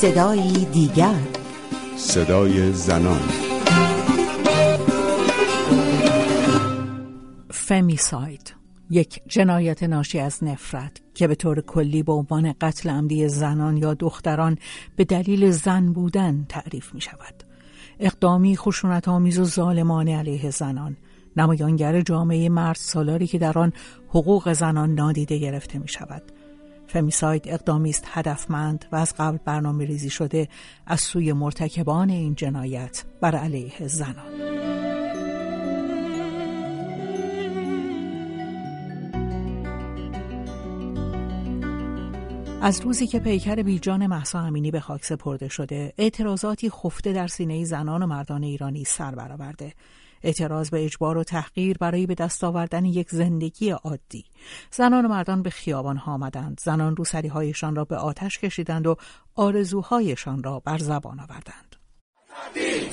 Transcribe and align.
صدایی 0.00 0.64
دیگر 0.64 1.20
صدای 1.96 2.72
زنان 2.72 3.20
فمیساید 7.50 8.54
یک 8.90 9.20
جنایت 9.26 9.82
ناشی 9.82 10.18
از 10.18 10.44
نفرت 10.44 11.00
که 11.14 11.26
به 11.28 11.34
طور 11.34 11.60
کلی 11.60 12.02
به 12.02 12.12
عنوان 12.12 12.54
قتل 12.60 12.90
عمدی 12.90 13.28
زنان 13.28 13.76
یا 13.76 13.94
دختران 13.94 14.58
به 14.96 15.04
دلیل 15.04 15.50
زن 15.50 15.92
بودن 15.92 16.46
تعریف 16.48 16.94
می 16.94 17.00
شود. 17.00 17.44
اقدامی 17.98 18.56
خشونت 18.56 19.08
آمیز 19.08 19.38
و 19.38 19.44
ظالمانه 19.44 20.18
علیه 20.18 20.50
زنان 20.50 20.96
نمایانگر 21.36 22.00
جامعه 22.00 22.48
مرد 22.48 22.76
سالاری 22.76 23.26
که 23.26 23.38
در 23.38 23.58
آن 23.58 23.72
حقوق 24.08 24.52
زنان 24.52 24.94
نادیده 24.94 25.38
گرفته 25.38 25.78
می 25.78 25.88
شود. 25.88 26.22
فمیساید 26.90 27.48
اقدامی 27.48 27.90
است 27.90 28.04
هدفمند 28.06 28.84
و 28.92 28.96
از 28.96 29.14
قبل 29.18 29.38
برنامه 29.44 29.84
ریزی 29.84 30.10
شده 30.10 30.48
از 30.86 31.00
سوی 31.00 31.32
مرتکبان 31.32 32.10
این 32.10 32.34
جنایت 32.34 33.04
بر 33.20 33.36
علیه 33.36 33.88
زنان. 33.88 34.50
از 42.62 42.80
روزی 42.80 43.06
که 43.06 43.18
پیکر 43.18 43.54
بیجان 43.54 44.06
محسا 44.06 44.40
امینی 44.40 44.70
به 44.70 44.80
خاک 44.80 45.04
سپرده 45.04 45.48
شده 45.48 45.92
اعتراضاتی 45.98 46.70
خفته 46.70 47.12
در 47.12 47.26
سینه 47.26 47.64
زنان 47.64 48.02
و 48.02 48.06
مردان 48.06 48.42
ایرانی 48.42 48.84
سر 48.84 49.14
برآورده 49.14 49.72
اعتراض 50.22 50.70
به 50.70 50.84
اجبار 50.84 51.18
و 51.18 51.24
تحقیر 51.24 51.76
برای 51.78 52.06
به 52.06 52.14
دست 52.14 52.44
آوردن 52.44 52.84
یک 52.84 53.10
زندگی 53.10 53.70
عادی. 53.70 54.24
زنان 54.70 55.04
و 55.04 55.08
مردان 55.08 55.42
به 55.42 55.50
خیابان 55.50 55.96
ها 55.96 56.12
آمدند. 56.12 56.60
زنان 56.64 56.96
روسریهایشان 56.96 57.76
را 57.76 57.84
به 57.84 57.96
آتش 57.96 58.38
کشیدند 58.38 58.86
و 58.86 58.96
آرزوهایشان 59.34 60.42
را 60.42 60.60
بر 60.60 60.78
زبان 60.78 61.20
آوردند. 61.20 61.76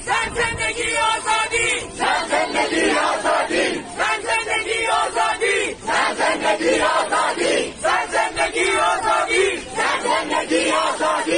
زن 0.08 0.28
زندگی 0.36 0.92
آزادی! 1.14 1.68
زن 1.98 2.22
زندگی 2.30 2.90
آزادی! 2.90 3.66
زن 3.98 4.20
زندگی 4.30 4.80
آزادی! 5.04 5.56
زن 5.88 6.14
زندگی 6.20 6.80
آزادی! 6.82 7.74
زن 7.82 8.06
زندگی 8.12 8.70
آزادی! 8.94 9.46
زن 9.78 9.98
زندگی 10.08 10.72
آزادی! 10.72 11.37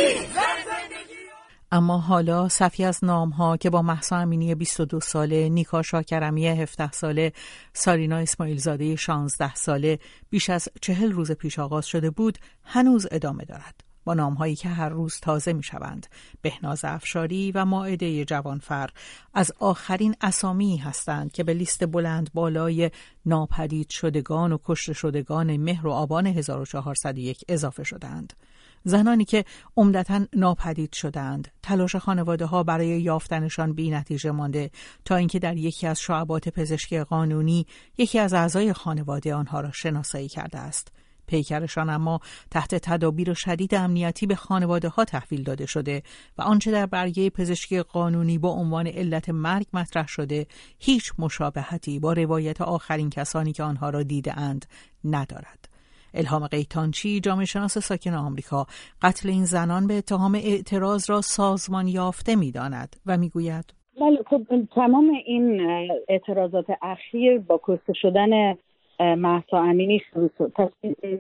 اما 1.71 1.97
حالا 1.97 2.49
صفی 2.49 2.83
از 2.83 3.03
نام 3.03 3.29
ها 3.29 3.57
که 3.57 3.69
با 3.69 3.81
محسا 3.81 4.17
امینی 4.17 4.55
22 4.55 4.99
ساله، 4.99 5.49
نیکا 5.49 5.81
شاکرمی 5.81 6.47
17 6.47 6.91
ساله، 6.91 7.33
سارینا 7.73 8.17
اسماعیل 8.17 8.57
زاده 8.57 8.95
16 8.95 9.55
ساله 9.55 9.99
بیش 10.29 10.49
از 10.49 10.69
چهل 10.81 11.11
روز 11.11 11.31
پیش 11.31 11.59
آغاز 11.59 11.85
شده 11.85 12.09
بود 12.09 12.37
هنوز 12.63 13.07
ادامه 13.11 13.45
دارد. 13.45 13.89
با 14.03 14.13
نام 14.13 14.33
هایی 14.33 14.55
که 14.55 14.69
هر 14.69 14.89
روز 14.89 15.19
تازه 15.21 15.53
می 15.53 15.63
شوند. 15.63 16.07
بهناز 16.41 16.85
افشاری 16.85 17.51
و 17.51 17.65
ماعده 17.65 18.25
جوانفر 18.25 18.89
از 19.33 19.51
آخرین 19.59 20.15
اسامی 20.21 20.77
هستند 20.77 21.31
که 21.31 21.43
به 21.43 21.53
لیست 21.53 21.85
بلند 21.85 22.29
بالای 22.33 22.91
ناپدید 23.25 23.89
شدگان 23.89 24.51
و 24.51 24.57
کشته 24.65 24.93
شدگان 24.93 25.57
مهر 25.57 25.87
و 25.87 25.91
آبان 25.91 26.27
1401 26.27 27.45
اضافه 27.49 27.83
شدند. 27.83 28.33
زنانی 28.83 29.25
که 29.25 29.45
عمدتا 29.77 30.25
ناپدید 30.33 30.93
شدند 30.93 31.47
تلاش 31.63 31.95
خانواده 31.95 32.45
ها 32.45 32.63
برای 32.63 32.87
یافتنشان 32.87 33.73
بی 33.73 33.89
نتیجه 33.89 34.31
مانده 34.31 34.71
تا 35.05 35.15
اینکه 35.15 35.39
در 35.39 35.57
یکی 35.57 35.87
از 35.87 35.99
شعبات 35.99 36.49
پزشکی 36.49 37.03
قانونی 37.03 37.65
یکی 37.97 38.19
از 38.19 38.33
اعضای 38.33 38.73
خانواده 38.73 39.35
آنها 39.35 39.61
را 39.61 39.71
شناسایی 39.71 40.27
کرده 40.27 40.57
است 40.57 40.91
پیکرشان 41.29 41.89
اما 41.89 42.19
تحت 42.51 42.75
تدابیر 42.75 43.33
شدید 43.33 43.75
امنیتی 43.75 44.25
به 44.25 44.35
خانواده 44.35 44.89
ها 44.89 45.05
تحویل 45.05 45.43
داده 45.43 45.65
شده 45.65 46.03
و 46.37 46.41
آنچه 46.41 46.71
در 46.71 46.85
برگه 46.85 47.29
پزشکی 47.29 47.81
قانونی 47.81 48.37
با 48.37 48.49
عنوان 48.49 48.87
علت 48.87 49.29
مرگ 49.29 49.65
مطرح 49.73 50.07
شده 50.07 50.47
هیچ 50.79 51.13
مشابهتی 51.17 51.99
با 51.99 52.13
روایت 52.13 52.61
آخرین 52.61 53.09
کسانی 53.09 53.53
که 53.53 53.63
آنها 53.63 53.89
را 53.89 54.03
دیده 54.03 54.37
اند 54.37 54.65
ندارد. 55.03 55.68
الهام 56.13 56.47
قیتانچی 56.47 57.19
جامعه 57.19 57.45
شناس 57.45 57.77
ساکن 57.77 58.13
آمریکا. 58.13 58.65
قتل 59.01 59.29
این 59.29 59.45
زنان 59.45 59.87
به 59.87 59.97
اتهام 59.97 60.35
اعتراض 60.35 61.09
را 61.09 61.21
سازمان 61.21 61.87
یافته 61.87 62.35
می‌داند 62.35 62.95
و 63.05 63.17
می‌گوید. 63.17 63.73
بله 64.01 64.19
خب 64.29 64.41
تمام 64.75 65.09
این 65.25 65.61
اعتراضات 66.09 66.65
اخیر 66.81 67.37
با 67.37 67.61
کشته 67.63 67.93
شدن 67.93 68.57
محسا 68.99 69.57
امینی 69.57 70.01
شروع 70.13 70.29
شد. 70.37 70.51
پس 70.55 70.69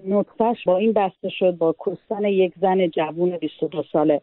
نطفهش 0.07 0.63
با 0.65 0.77
این 0.77 0.93
بسته 0.93 1.29
شد 1.29 1.57
با 1.57 1.75
کشتن 1.79 2.23
یک 2.25 2.53
زن 2.61 2.87
جوون 2.87 3.37
22 3.37 3.83
ساله. 3.91 4.21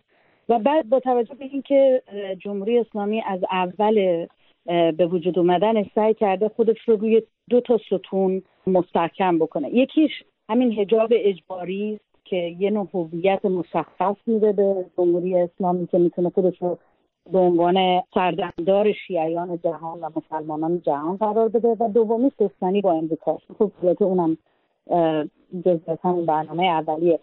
و 0.49 0.59
بعد 0.59 0.89
با 0.89 1.01
توجه 1.01 1.35
به 1.35 1.45
اینکه 1.45 2.03
جمهوری 2.45 2.79
اسلامی 2.79 3.23
از 3.27 3.41
اول 3.51 4.27
به 4.67 5.07
وجود 5.07 5.39
اومدن 5.39 5.85
سعی 5.95 6.15
کرده 6.15 6.49
خودش 6.49 6.77
رو 6.87 6.97
روی 6.97 7.23
دو 7.51 7.61
تا 7.61 7.79
ستون 7.87 8.43
مستحکم 8.67 9.39
بکنه. 9.39 9.75
یکیش 9.75 10.13
همین 10.49 10.73
هجاب 10.73 11.09
اجباری 11.13 12.01
که 12.25 12.37
یه 12.37 12.71
نوع 12.71 12.89
هویت 12.95 13.45
مشخص 13.45 14.17
میده 14.27 14.53
به 14.53 14.87
جمهوری 14.97 15.37
اسلامی 15.37 15.87
که 15.87 15.99
می‌تونه 15.99 16.31
خودش 16.31 16.63
رو 16.63 16.79
به 17.33 17.39
عنوان 17.39 18.03
سردمدار 18.15 18.93
شیعیان 18.93 19.59
جهان 19.65 20.01
و 20.01 20.11
مسلمانان 20.17 20.81
جهان 20.81 21.17
قرار 21.17 21.49
بده. 21.49 21.69
و 21.81 21.89
دومی 21.89 22.33
سستنی 22.39 22.81
با 22.81 22.93
امریکا 22.93 23.39
خب 23.59 23.73
اونم 24.03 24.37
جزء 25.65 25.97
همین 26.05 26.27
برنامه 26.27 26.65
اولیه. 26.65 27.21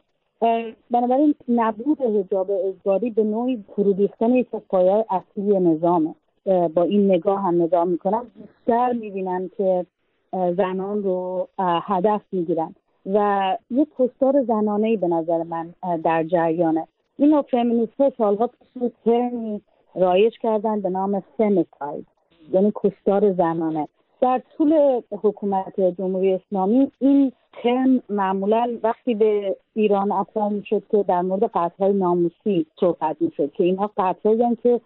بنابراین 0.92 1.36
نبود 1.50 2.02
هجاب 2.02 2.52
اجباری 2.52 3.10
به 3.10 3.24
نوعی 3.24 3.64
فرودیختن 3.76 4.34
یک 4.34 4.56
از 4.56 4.62
پایه 4.70 5.06
اصلی 5.10 5.60
نظامه. 5.60 6.16
با 6.46 6.84
این 6.84 7.12
نگاه 7.12 7.42
هم 7.42 7.62
نگاه 7.62 7.84
می‌کنن 7.84 8.26
بیشتر 8.36 8.94
می‌بینن 8.94 9.50
که 9.58 9.86
زنان 10.32 11.04
رو 11.04 11.48
هدف 11.60 12.22
می‌گیرن. 12.32 12.76
و 13.06 13.58
یک 13.72 13.88
کشتار 13.98 14.44
زنانه 14.44 14.98
به 14.98 15.08
نظر 15.08 15.44
من 15.44 15.74
در 16.04 16.24
جریانه. 16.24 16.88
این 17.18 17.42
فمینیست 17.42 18.02
ها 18.02 18.12
سالها 18.18 18.48
پیش 18.48 18.92
ترمی 19.06 19.62
رایج 19.96 20.34
کردن 20.42 20.82
به 20.82 20.90
نام 20.90 21.24
فمیساید 21.38 22.08
یعنی 22.54 22.72
کشتار 22.76 23.34
زنانه. 23.34 23.88
در 24.22 24.42
طول 24.58 25.02
حکومت 25.12 25.82
جمهوری 25.82 26.34
اسلامی 26.34 26.92
این 27.00 27.32
ترم 27.64 28.04
معمولا 28.10 28.78
وقتی 28.84 29.16
به 29.16 29.58
ایران 29.74 30.12
اطلاع 30.12 30.50
می‌شد 30.50 30.84
که 30.92 31.04
در 31.04 31.22
مورد 31.22 31.44
قتلهای 31.44 31.94
ناموسی 31.94 32.66
صحبت 32.80 33.18
می‌شد 33.20 33.52
که 33.52 33.64
اینها 33.64 33.92
قتلهایی 33.98 34.56
که 34.64 34.82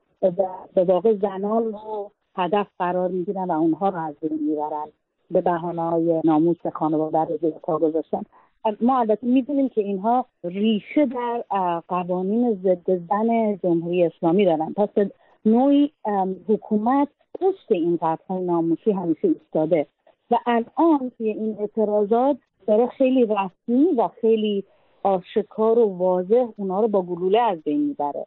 به 0.73 0.83
واقع 0.83 1.13
زنان 1.13 1.63
رو 1.63 2.11
هدف 2.35 2.67
قرار 2.79 3.09
می‌گیرن 3.09 3.43
و 3.43 3.51
اونها 3.51 3.89
رو 3.89 3.97
از 3.97 4.15
بین 4.21 4.39
می‌برن. 4.49 4.87
به 5.31 5.41
بحانه 5.41 5.81
های 5.81 6.21
ناموس 6.23 6.67
خانواده 6.73 7.19
رو 7.19 7.37
زیر 7.37 7.49
پا 7.49 7.77
گذاشتن. 7.77 8.21
ما 8.81 8.99
البته 8.99 9.27
می‌دونیم 9.27 9.69
که 9.69 9.81
اینها 9.81 10.25
ریشه 10.43 11.05
در 11.05 11.43
قوانین 11.87 12.53
ضد 12.63 13.07
زن 13.09 13.59
جمهوری 13.63 14.03
اسلامی 14.03 14.45
دارن. 14.45 14.73
پس 14.73 14.89
نوعی 15.45 15.91
حکومت 16.47 17.07
پشت 17.39 17.71
این 17.71 17.99
قتل 18.01 18.33
ناموسی 18.33 18.91
همیشه 18.91 19.27
ایستاده. 19.27 19.87
و 20.31 20.37
الان 20.45 21.11
توی 21.17 21.29
این 21.29 21.57
اعتراضات 21.59 22.37
داره 22.67 22.87
خیلی 22.87 23.25
رسمی 23.25 23.85
و 23.97 24.07
خیلی 24.07 24.63
آشکار 25.03 25.79
و 25.79 25.97
واضح 25.97 26.45
اونا 26.57 26.81
رو 26.81 26.87
با 26.87 27.01
گلوله 27.01 27.39
از 27.39 27.61
بین 27.61 27.87
می‌بره. 27.87 28.25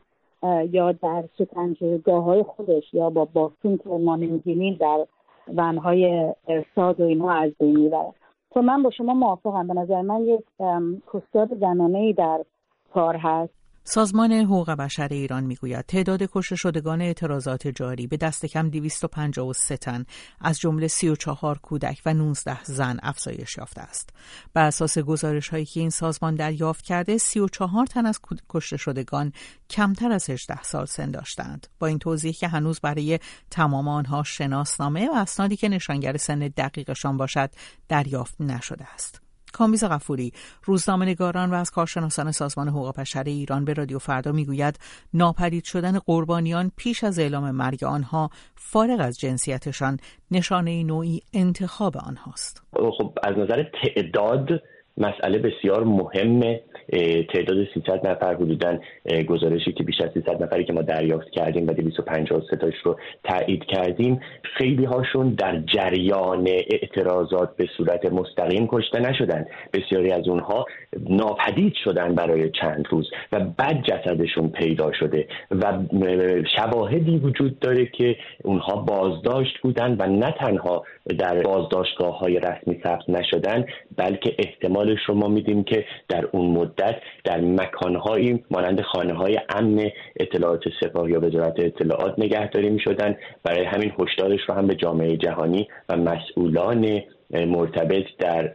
یا 0.71 0.93
در 0.93 1.25
شکنجهگاه 1.39 2.25
های 2.25 2.43
خودش 2.43 2.95
یا 2.95 3.11
با 3.11 3.25
باسون 3.25 3.77
که 3.77 3.89
ما 3.89 4.17
نمی‌بینیم 4.17 4.77
در 4.81 5.07
ونهای 5.57 6.35
ارساد 6.49 7.01
و 7.01 7.05
اینها 7.05 7.33
از 7.33 7.53
بین 7.61 7.77
می‌بره. 7.77 8.13
تو 8.51 8.63
من 8.63 8.83
با 8.83 8.91
شما 8.91 9.15
موافقم. 9.15 9.67
به 9.67 9.75
نظر 9.75 10.03
من 10.03 10.21
یک 10.21 10.41
کستاد 11.15 11.59
زنانه 11.59 11.99
ای 11.99 12.13
در 12.13 12.45
کار 12.95 13.17
هست. 13.17 13.60
سازمان 13.85 14.33
حقوق 14.33 14.71
بشر 14.71 15.09
ایران 15.09 15.45
می‌گوید 15.45 15.85
تعداد 15.87 16.23
کشته 16.23 16.57
شدگان 16.57 17.03
اعتراضات 17.03 17.69
جاری 17.69 18.07
به 18.07 18.17
دست 18.17 18.47
کم 18.47 18.69
253 18.69 19.77
تن 19.77 20.05
از 20.41 20.61
جمله 20.61 20.89
34 20.89 21.59
کودک 21.59 22.03
و 22.07 22.15
19 22.15 22.65
زن 22.65 22.99
افزایش 23.03 23.59
یافته 23.59 23.81
است. 23.81 24.11
بر 24.55 24.65
اساس 24.65 24.99
گزارش 24.99 25.49
هایی 25.49 25.65
که 25.65 25.81
این 25.81 25.91
سازمان 25.91 26.35
دریافت 26.35 26.85
کرده 26.85 27.19
34 27.19 27.87
تن 27.87 28.07
از 28.07 28.21
کشته 28.49 28.77
شدگان 28.77 29.33
کمتر 29.71 30.13
از 30.13 30.31
18 30.31 30.63
سال 30.63 30.85
سن 30.85 31.11
داشتند. 31.11 31.67
با 31.79 31.87
این 31.87 31.99
توضیح 31.99 32.33
که 32.33 32.49
هنوز 32.49 32.81
برای 32.81 33.19
تمام 33.51 33.89
آنها 33.89 34.23
شناسنامه 34.23 35.09
و 35.09 35.15
اسنادی 35.15 35.57
که 35.57 35.69
نشانگر 35.69 36.17
سن 36.17 36.39
دقیقشان 36.39 37.17
باشد 37.17 37.51
دریافت 37.89 38.41
نشده 38.41 38.95
است. 38.95 39.30
کامیز 39.53 39.85
غفوری 39.85 40.33
روزنامه‌نگاران 40.65 41.51
و 41.51 41.55
از 41.55 41.71
کارشناسان 41.71 42.33
سازمان 42.33 42.69
حقوق 42.69 43.01
بشر 43.01 43.23
ایران 43.25 43.65
به 43.65 43.73
رادیو 43.73 43.99
فردا 43.99 44.33
می‌گوید 44.33 44.79
ناپدید 45.15 45.65
شدن 45.65 45.99
قربانیان 45.99 46.73
پیش 46.77 47.05
از 47.05 47.19
اعلام 47.19 47.51
مرگ 47.51 47.85
آنها 47.85 48.31
فارغ 48.55 49.01
از 49.01 49.19
جنسیتشان 49.21 49.99
نشانه 50.31 50.85
نوعی 50.85 51.21
انتخاب 51.33 51.97
آنهاست. 51.97 52.63
خب 52.99 53.19
از 53.23 53.39
نظر 53.39 53.65
تعداد 53.83 54.49
مسئله 54.97 55.39
بسیار 55.39 55.85
مهمه 55.85 56.61
تعداد 57.33 57.69
300 57.75 58.09
نفر 58.09 58.35
حدودا 58.35 58.79
گزارشی 59.29 59.73
که 59.73 59.85
بیش 59.85 60.01
از 60.01 60.11
300 60.15 60.43
نفری 60.43 60.65
که 60.65 60.73
ما 60.73 60.83
دریافت 60.83 61.31
کردیم 61.31 61.67
و 61.69 61.73
253 61.73 62.57
تاش 62.57 62.75
رو 62.85 62.97
تایید 63.25 63.65
کردیم. 63.65 64.21
خیلی 64.43 64.85
هاشون 64.85 65.29
در 65.29 65.61
جریان 65.61 66.49
اعتراضات 66.49 67.57
به 67.57 67.69
صورت 67.77 68.13
مستقیم 68.13 68.69
کشته 68.73 69.01
نشدن 69.01 69.47
بسیاری 69.73 70.11
از 70.11 70.29
اونها 70.29 70.67
ناپدید 71.09 71.75
شدن 71.85 72.15
برای 72.15 72.51
چند 72.51 72.87
روز 72.91 73.11
و 73.33 73.41
بعد 73.41 73.83
جسدشون 73.83 74.49
پیدا 74.49 74.93
شده 74.93 75.29
و 75.51 75.79
شواهدی 76.57 77.19
وجود 77.19 77.59
داره 77.59 77.87
که 77.87 78.17
اونها 78.43 78.77
بازداشت 78.77 79.59
بودن 79.59 79.97
و 79.99 80.07
نه 80.07 80.35
تنها 80.39 80.85
در 81.19 81.43
بازداشتگاه 81.43 82.19
های 82.19 82.41
رسمی 82.41 82.81
ثبت 82.83 83.09
نشدن 83.09 83.67
بلکه 83.97 84.35
احتمالش 84.39 84.99
رو 85.07 85.15
ما 85.15 85.29
میدیم 85.29 85.65
که 85.65 85.85
در 86.09 86.29
اون 86.33 86.47
مدت 86.47 86.97
در 87.25 87.41
مکانهایی 87.41 88.45
مانند 88.51 88.81
خانه 88.81 89.15
های 89.15 89.39
امن 89.49 89.91
اطلاعات 90.17 90.63
سپاه 90.81 91.11
یا 91.11 91.21
وزارت 91.21 91.55
اطلاعات 91.59 92.15
نگهداری 92.19 92.71
می 92.71 92.81
شدن 92.81 93.17
برای 93.45 93.65
همین 93.65 93.93
هشدارش 93.99 94.41
رو 94.49 94.55
هم 94.55 94.67
به 94.67 94.75
جامعه 94.75 95.17
جهانی 95.17 95.69
و 95.89 95.97
مسئولان 95.97 97.03
مرتبط 97.31 98.05
در 98.19 98.53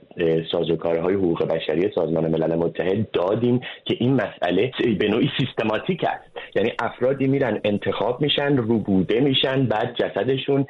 سازوکارهای 0.51 1.13
حقوق 1.13 1.47
بشری 1.47 1.91
سازمان 1.95 2.27
ملل 2.27 2.55
متحد 2.55 3.11
دادیم 3.11 3.59
که 3.85 3.95
این 3.99 4.13
مسئله 4.13 4.71
به 4.99 5.07
نوعی 5.07 5.29
سیستماتیک 5.39 6.03
است. 6.03 6.37
یعنی 6.55 6.71
افرادی 6.79 7.27
میرن 7.27 7.61
انتخاب 7.63 8.21
میشن 8.21 8.57
روبوده 8.57 9.19
میشن 9.19 9.65
بعد 9.65 9.95
جسدشون 9.95 10.65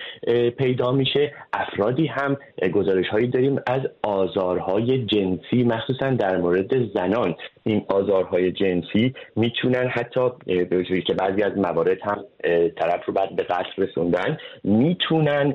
پیدا 0.57 0.91
میشه. 0.91 1.33
افرادی 1.53 2.07
هم 2.07 2.37
گزارش 2.73 3.07
هایی 3.07 3.27
داریم 3.27 3.59
از 3.67 3.81
آزارهای 4.03 5.05
جنسی 5.05 5.63
مخصوصا 5.63 6.09
در 6.09 6.37
مورد 6.37 6.93
زنان. 6.93 7.35
این 7.63 7.85
آزارهای 7.89 8.51
جنسی 8.51 9.13
می‌تونن 9.35 9.87
حتی 9.87 10.21
که 11.07 11.13
بعضی 11.13 11.43
از 11.43 11.57
موارد 11.57 11.97
هم 12.03 12.23
طرف 12.77 13.05
رو 13.05 13.13
بعد 13.13 13.35
به 13.35 13.43
قتل 13.43 13.83
رسوندن 13.83 14.37
می‌تونن 14.63 15.53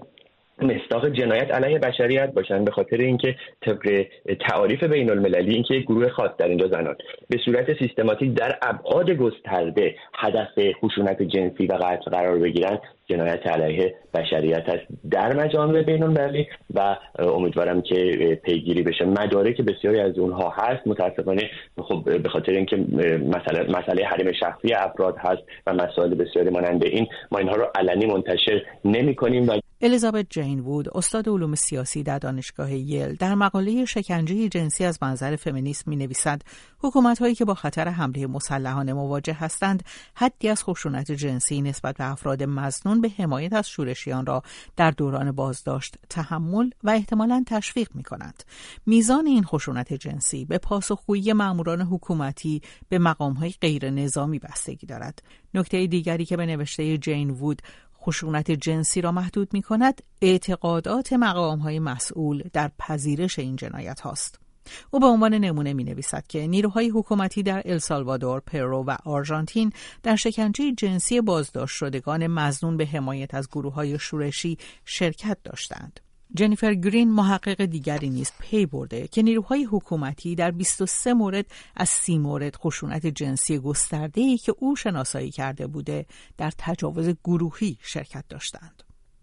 مستاق 0.65 1.09
جنایت 1.09 1.51
علیه 1.51 1.79
بشریت 1.79 2.33
باشن 2.33 2.65
به 2.65 2.71
خاطر 2.71 2.97
اینکه 2.97 3.37
طبق 3.61 4.07
تعاریف 4.49 4.83
بین 4.83 5.11
المللی 5.11 5.55
اینکه 5.55 5.79
گروه 5.79 6.09
خاص 6.09 6.31
در 6.39 6.49
اینجا 6.49 6.69
زنان 6.69 6.97
به 7.29 7.39
صورت 7.45 7.79
سیستماتیک 7.79 8.35
در 8.35 8.59
ابعاد 8.63 9.11
گسترده 9.11 9.95
هدف 10.15 10.49
خشونت 10.83 11.23
جنسی 11.23 11.67
و 11.67 11.73
قتل 11.73 12.11
قرار 12.11 12.39
بگیرن 12.39 12.79
جنایت 13.11 13.47
علیه 13.47 13.95
بشریت 14.15 14.69
است 14.69 14.85
در 15.11 15.33
مجامع 15.37 15.83
بین 15.83 16.03
المللی 16.03 16.47
و 16.75 16.97
امیدوارم 17.19 17.83
که 17.83 18.41
پیگیری 18.45 18.83
بشه. 18.83 19.05
مدارک 19.05 19.61
بسیاری 19.61 20.01
از 20.01 20.19
اونها 20.19 20.55
هست. 20.57 20.87
متاسفانه 20.87 21.51
خب 21.79 22.23
به 22.23 22.29
خاطر 22.29 22.53
اینکه 22.53 22.77
مسئله 22.77 23.79
مسئله 23.79 24.05
حریم 24.05 24.33
شخصی 24.33 24.73
افراد 24.75 25.17
هست 25.19 25.43
و 25.67 25.75
مسائل 25.75 26.15
بسیاری 26.15 26.51
مانند 26.51 26.85
این 26.85 27.07
ما 27.33 27.39
اینها 27.39 27.57
رو 27.57 27.67
علنی 27.75 28.07
منتشر 28.07 28.63
نمی 28.85 29.15
کنیم 29.15 29.49
و 29.49 29.60
الیزابت 29.83 30.27
جین 30.31 30.61
وود 30.61 30.97
استاد 30.97 31.29
علوم 31.29 31.55
سیاسی 31.55 32.03
در 32.03 32.19
دانشگاه 32.19 32.73
یل 32.73 33.15
در 33.15 33.35
مقاله 33.35 33.85
شکنجه 33.85 34.49
جنسی 34.49 34.85
از 34.85 34.99
منظر 35.03 35.37
فمینیسم 35.37 35.91
می 35.91 35.97
نویسد 35.97 36.43
حکومت 36.79 37.19
هایی 37.19 37.35
که 37.35 37.45
با 37.45 37.55
خطر 37.55 37.89
حمله 37.89 38.27
مسلحانه 38.27 38.93
مواجه 38.93 39.33
هستند 39.33 39.83
حدی 40.15 40.49
از 40.49 40.65
خشونت 40.65 41.13
جنسی 41.13 41.63
نسبت 41.63 41.97
به 41.97 42.11
افراد 42.11 42.43
مزنون 42.43 43.01
به 43.01 43.09
حمایت 43.09 43.53
از 43.53 43.69
شورشیان 43.69 44.27
را 44.27 44.43
در 44.77 44.91
دوران 44.91 45.33
بازداشت 45.33 45.97
تحمل 46.09 46.71
و 46.85 46.91
احتمالا 46.91 47.45
تشویق 47.47 47.89
می 47.95 48.03
کنند. 48.03 48.43
میزان 48.87 49.27
این 49.27 49.45
خشونت 49.45 49.93
جنسی 49.93 50.45
به 50.45 50.59
پاسخگویی 50.59 51.33
ماموران 51.33 51.81
حکومتی 51.81 52.63
به 52.89 52.99
مقام 52.99 53.33
های 53.33 53.55
غیر 53.61 53.91
نظامی 53.91 54.39
بستگی 54.39 54.87
دارد. 54.87 55.23
نکته 55.55 55.87
دیگری 55.87 56.25
که 56.25 56.37
به 56.37 56.47
نوشته 56.47 56.99
جین 56.99 57.31
وود 57.31 57.63
خشونت 58.01 58.51
جنسی 58.51 59.01
را 59.01 59.13
محدود 59.13 59.49
می 59.53 59.63
کند 59.63 60.03
اعتقادات 60.23 61.13
مقام 61.13 61.59
های 61.59 61.79
مسئول 61.79 62.43
در 62.53 62.71
پذیرش 62.79 63.39
این 63.39 63.57
جنایت 63.57 64.01
هاست. 64.01 64.41
او 64.91 65.01
به 65.01 65.07
عنوان 65.07 65.35
نمونه 65.35 65.73
می 65.73 65.85
نویسد 65.85 66.27
که 66.27 66.47
نیروهای 66.47 66.89
حکومتی 66.89 67.43
در 67.43 67.63
السالوادور، 67.65 68.41
پرو 68.41 68.85
و 68.85 68.97
آرژانتین 69.05 69.73
در 70.03 70.17
شکنجه 70.17 70.73
جنسی 70.73 71.21
بازداشت 71.21 71.77
شدگان 71.77 72.27
مزنون 72.27 72.77
به 72.77 72.87
حمایت 72.87 73.35
از 73.35 73.49
گروه 73.49 73.75
های 73.75 73.99
شورشی 73.99 74.59
شرکت 74.85 75.39
داشتند. 75.45 76.01
جنیفر 76.35 76.75
گرین 76.75 77.11
محقق 77.11 77.65
دیگری 77.65 78.11
نیز 78.11 78.33
پی 78.41 78.67
برده 78.67 79.09
که 79.09 79.23
نیروهای 79.23 79.65
حکومتی 79.65 80.35
در 80.35 80.51
23 80.51 81.15
مورد 81.15 81.47
از 81.77 81.89
30 81.89 82.19
مورد 82.19 82.57
خشونت 82.57 83.07
جنسی 83.07 83.59
گسترده 83.59 84.21
ای 84.21 84.37
که 84.37 84.53
او 84.59 84.77
شناسایی 84.77 85.31
کرده 85.31 85.67
بوده 85.67 86.07
در 86.39 86.51
تجاوز 86.59 87.15
گروهی 87.25 87.77
شرکت 87.83 88.25
داشتند. 88.29 88.83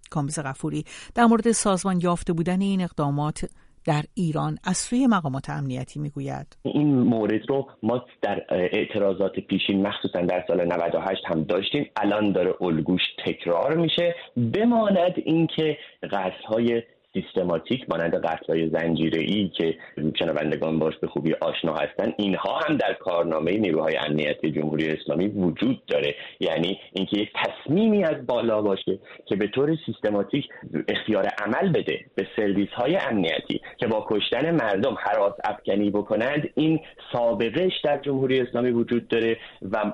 کامبیز 0.09 0.39
غفوری 0.39 0.85
در 1.15 1.25
مورد 1.25 1.51
سازمان 1.51 1.99
یافته 2.03 2.33
بودن 2.33 2.61
این 2.61 2.81
اقدامات 2.81 3.49
در 3.85 4.03
ایران 4.13 4.57
از 4.63 4.77
سوی 4.77 5.07
مقامات 5.07 5.49
امنیتی 5.49 5.99
می‌گوید. 5.99 6.57
این 6.63 6.99
مورد 6.99 7.49
رو 7.49 7.67
ما 7.83 8.05
در 8.21 8.45
اعتراضات 8.49 9.39
پیشین 9.39 9.87
مخصوصا 9.87 10.21
در 10.21 10.43
سال 10.47 10.65
98 10.65 11.21
هم 11.25 11.43
داشتیم. 11.43 11.89
الان 11.95 12.31
داره 12.31 12.53
الگوش 12.61 13.01
تکرار 13.25 13.77
میشه. 13.77 14.15
بماند 14.53 15.13
اینکه 15.25 15.77
قتل 16.03 16.43
های 16.47 16.83
سیستماتیک 17.21 17.89
مانند 17.89 18.15
قتلهای 18.15 18.69
زنجیره 18.69 19.21
ای 19.21 19.47
که 19.47 19.77
شنوندگان 20.19 20.79
باش 20.79 20.97
به 20.97 21.07
خوبی 21.07 21.33
آشنا 21.33 21.73
هستند 21.73 22.13
اینها 22.17 22.59
هم 22.59 22.77
در 22.77 22.93
کارنامه 22.93 23.57
نیروهای 23.57 23.97
امنیتی 23.97 24.51
جمهوری 24.51 24.87
اسلامی 24.89 25.27
وجود 25.27 25.85
داره. 25.85 26.15
یعنی 26.39 26.79
اینکه 26.93 27.17
یک 27.17 27.29
تصمیمی 27.35 28.03
از 28.03 28.25
بالا 28.27 28.61
باشه 28.61 28.99
که 29.25 29.35
به 29.35 29.47
طور 29.47 29.77
سیستماتیک 29.85 30.49
اختیار 30.87 31.25
عمل 31.25 31.71
بده 31.71 31.99
به 32.15 32.27
سرویس 32.35 32.69
های 32.69 32.95
امنیتی 32.95 33.61
که 33.77 33.87
با 33.87 34.05
کشتن 34.09 34.51
مردم 34.51 34.95
حراس 34.99 35.33
افکنی 35.43 35.89
بکنند 35.89 36.49
این 36.55 36.79
سابقهش 37.13 37.73
در 37.83 37.97
جمهوری 37.97 38.39
اسلامی 38.41 38.71
وجود 38.71 39.07
داره 39.07 39.37
و 39.71 39.93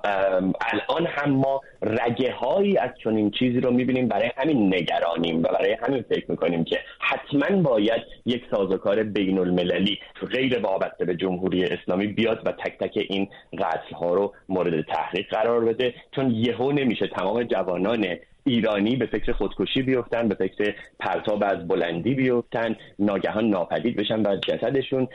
الان 0.71 1.05
هم 1.05 1.29
ما 1.31 1.61
رگه 1.81 2.31
هایی 2.31 2.77
از 2.77 2.89
چنین 3.03 3.31
چیزی 3.31 3.59
رو 3.59 3.71
می‌بینیم. 3.71 4.07
برای 4.07 4.31
همین 4.37 4.75
نگرانیم 4.75 5.39
و 5.39 5.47
برای 5.47 5.77
همین 5.87 6.01
فکر 6.01 6.31
می‌کنیم 6.31 6.63
که 6.63 6.79
حتما 7.13 7.61
باید 7.61 8.01
یک 8.25 8.43
سازوکار 8.51 9.03
بین 9.03 9.39
المللی 9.39 9.99
غیر 10.31 10.59
وابسته 10.59 11.05
به 11.05 11.15
جمهوری 11.15 11.63
اسلامی 11.63 12.07
بیاد 12.07 12.41
و 12.45 12.51
تک 12.51 12.77
تک 12.77 12.97
این 13.09 13.29
قتل 13.53 13.95
ها 13.95 14.13
رو 14.13 14.33
مورد 14.49 14.81
تحقیق 14.81 15.29
قرار 15.29 15.65
بده 15.65 15.93
چون 16.15 16.31
یهو 16.31 16.71
نمیشه. 16.71 17.07
تمام 17.07 17.43
جوانان 17.43 18.05
ایرانی 18.45 18.95
به 18.95 19.05
فکر 19.05 19.31
خودکشی 19.31 19.81
بیفتن 19.81 20.27
به 20.27 20.35
فکر 20.35 20.75
پرتاب 20.99 21.43
از 21.45 21.67
بلندی 21.67 22.13
بیفتن 22.13 22.75
ناگهان 22.99 23.49
ناپدید 23.49 23.95
بشن 23.95 24.21
و 24.21 24.35
جسدشون 24.35 25.07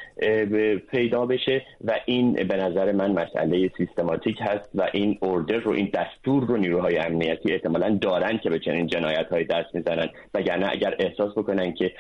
پیدا 0.91 1.27
بشه 1.27 1.63
و 1.85 2.01
این 2.07 2.33
به 2.33 2.57
نظر 2.57 2.93
من 2.93 3.13
مسئله 3.13 3.71
سیستماتیک 3.77 4.39
هست 4.41 4.71
و 4.75 4.89
این 4.93 5.19
اوردر 5.21 5.57
رو 5.57 5.73
این 5.73 5.91
دستور 5.95 6.45
رو 6.45 6.57
نیروهای 6.57 6.99
امنیتی 6.99 7.53
احتمالا 7.53 7.99
دارن 8.01 8.39
که 8.39 8.51
به 8.51 8.59
چنین 8.59 8.87
جنایت 8.87 9.27
های 9.31 9.45
دست 9.45 9.75
می‌زنن. 9.75 10.09
وگرنه 10.35 10.69
اگر 10.71 10.95
احساس 10.99 11.33
بکنن 11.33 11.75
که 11.75 11.93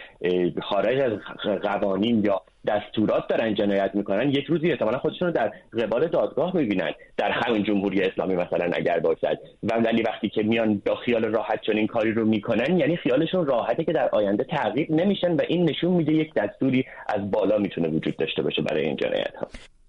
خارج 0.63 0.99
از 1.01 1.13
قوانین 1.63 2.25
یا 2.25 2.43
دستورات 2.67 3.29
دارن 3.29 3.55
جنایت 3.55 3.91
می‌کنن 3.95 4.31
یک 4.31 4.45
روزی 4.45 4.71
احتمالا 4.71 4.99
خودشون 4.99 5.29
رو 5.29 5.35
در 5.35 5.53
قبال 5.79 6.07
دادگاه 6.07 6.57
می‌بینن. 6.57 6.91
در 7.17 7.31
همین 7.31 7.63
جمهوری 7.63 8.03
اسلامی 8.03 8.35
مثلا 8.37 8.71
اگر 8.73 8.99
باشد. 8.99 9.39
و 9.63 9.75
ولی 9.75 10.03
وقتی 10.03 10.29
که 10.29 10.43
میان 10.43 10.83
با 10.87 10.95
خیال 10.95 11.25
راحت 11.25 11.61
چون 11.67 11.77
این 11.77 11.87
کاری 11.87 12.13
رو 12.13 12.25
می‌کنن 12.25 12.79
یعنی 12.79 12.97
خیالشون 12.97 13.47
راحته 13.47 13.85
که 13.85 13.93
در 13.93 14.09
آینده 14.13 14.45
تعقیب 14.45 14.91
نمیشن 14.91 15.33
و 15.33 15.41
این 15.49 15.71
نشون 15.71 15.93
میده 15.93 16.13
یک 16.13 16.35
دستوری 16.35 16.85
از 17.09 17.31
بالا 17.31 17.59
می‌تونه 17.59 17.89
وجود 17.89 18.17
داشته 18.17 18.43
باشه 18.43 18.63
برای 18.63 18.85
این 18.85 18.97
جنایت 18.97 19.35
ها 19.41 19.49